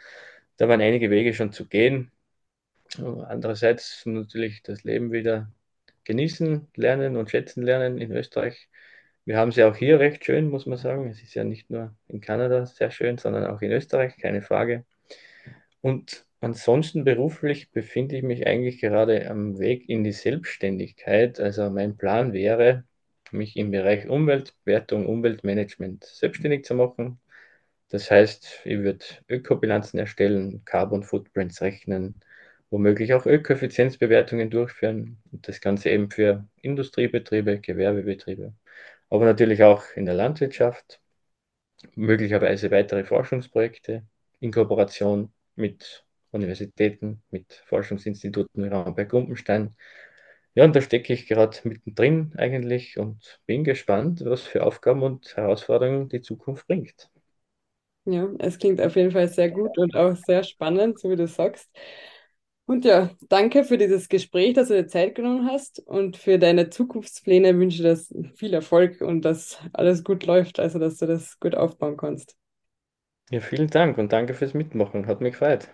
da 0.57 0.67
waren 0.67 0.81
einige 0.81 1.09
Wege 1.09 1.33
schon 1.33 1.51
zu 1.51 1.67
gehen. 1.67 2.11
Andererseits 2.97 4.05
natürlich 4.05 4.63
das 4.63 4.83
Leben 4.83 5.11
wieder 5.11 5.51
genießen, 6.03 6.67
lernen 6.75 7.17
und 7.17 7.29
schätzen 7.29 7.63
lernen 7.63 7.97
in 7.97 8.11
Österreich. 8.11 8.69
Wir 9.25 9.37
haben 9.37 9.49
es 9.49 9.57
ja 9.57 9.69
auch 9.69 9.75
hier 9.75 9.99
recht 9.99 10.23
schön, 10.23 10.49
muss 10.49 10.65
man 10.65 10.77
sagen. 10.77 11.09
Es 11.09 11.21
ist 11.21 11.33
ja 11.33 11.43
nicht 11.43 11.69
nur 11.69 11.93
in 12.07 12.21
Kanada 12.21 12.65
sehr 12.65 12.91
schön, 12.91 13.17
sondern 13.17 13.45
auch 13.45 13.61
in 13.61 13.71
Österreich, 13.71 14.17
keine 14.17 14.41
Frage. 14.41 14.85
Und 15.81 16.25
ansonsten 16.39 17.03
beruflich 17.03 17.71
befinde 17.71 18.15
ich 18.15 18.23
mich 18.23 18.47
eigentlich 18.47 18.79
gerade 18.79 19.29
am 19.29 19.59
Weg 19.59 19.89
in 19.89 20.03
die 20.03 20.13
Selbstständigkeit. 20.13 21.41
Also 21.41 21.69
mein 21.69 21.97
Plan 21.97 22.31
wäre, 22.31 22.85
mich 23.31 23.57
im 23.57 23.71
Bereich 23.71 24.07
Umweltwertung, 24.07 25.05
Umweltmanagement 25.05 26.05
selbstständig 26.05 26.63
zu 26.63 26.75
machen. 26.75 27.19
Das 27.89 28.11
heißt, 28.11 28.61
ich 28.65 28.79
würde 28.79 29.05
Ökobilanzen 29.29 29.99
erstellen, 29.99 30.63
Carbon 30.65 31.03
Footprints 31.03 31.61
rechnen 31.61 32.15
womöglich 32.69 33.13
auch 33.13 33.25
Ökoeffizienzbewertungen 33.25 34.49
durchführen 34.49 35.17
und 35.31 35.47
das 35.47 35.61
Ganze 35.61 35.89
eben 35.89 36.11
für 36.11 36.47
Industriebetriebe, 36.61 37.59
Gewerbebetriebe, 37.61 38.53
aber 39.09 39.25
natürlich 39.25 39.63
auch 39.63 39.85
in 39.95 40.05
der 40.05 40.15
Landwirtschaft, 40.15 40.99
möglicherweise 41.95 42.71
weitere 42.71 43.03
Forschungsprojekte 43.05 44.05
in 44.39 44.51
Kooperation 44.51 45.33
mit 45.55 46.05
Universitäten, 46.31 47.21
mit 47.31 47.53
Forschungsinstituten 47.67 48.63
wie 48.63 48.67
Raumberg-Gumpenstein. 48.69 49.75
Ja, 50.55 50.65
und 50.65 50.75
da 50.75 50.81
stecke 50.81 51.13
ich 51.13 51.27
gerade 51.27 51.57
mittendrin 51.63 52.33
eigentlich 52.37 52.97
und 52.97 53.39
bin 53.45 53.63
gespannt, 53.63 54.23
was 54.25 54.43
für 54.43 54.63
Aufgaben 54.63 55.03
und 55.03 55.35
Herausforderungen 55.37 56.09
die 56.09 56.21
Zukunft 56.21 56.67
bringt. 56.67 57.09
Ja, 58.09 58.29
es 58.39 58.57
klingt 58.57 58.79
auf 58.81 58.95
jeden 58.95 59.11
Fall 59.11 59.27
sehr 59.27 59.51
gut 59.51 59.77
und 59.77 59.93
auch 59.95 60.15
sehr 60.15 60.43
spannend, 60.43 60.97
so 60.97 61.09
wie 61.09 61.17
du 61.17 61.27
sagst. 61.27 61.69
Und 62.65 62.85
ja, 62.85 63.09
danke 63.27 63.65
für 63.65 63.77
dieses 63.77 64.07
Gespräch, 64.07 64.53
dass 64.53 64.69
du 64.69 64.75
dir 64.75 64.87
Zeit 64.87 65.15
genommen 65.15 65.45
hast 65.49 65.79
und 65.85 66.15
für 66.15 66.39
deine 66.39 66.69
Zukunftspläne 66.69 67.57
wünsche 67.57 67.77
ich 67.77 68.07
dir 68.07 68.31
viel 68.35 68.53
Erfolg 68.53 69.01
und 69.01 69.23
dass 69.23 69.59
alles 69.73 70.05
gut 70.05 70.25
läuft, 70.25 70.59
also 70.59 70.79
dass 70.79 70.97
du 70.97 71.05
das 71.05 71.37
gut 71.39 71.55
aufbauen 71.55 71.97
kannst. 71.97 72.37
Ja, 73.29 73.41
vielen 73.41 73.69
Dank 73.69 73.97
und 73.97 74.13
danke 74.13 74.33
fürs 74.33 74.53
Mitmachen. 74.53 75.05
Hat 75.07 75.19
mich 75.19 75.33
gefreut. 75.33 75.67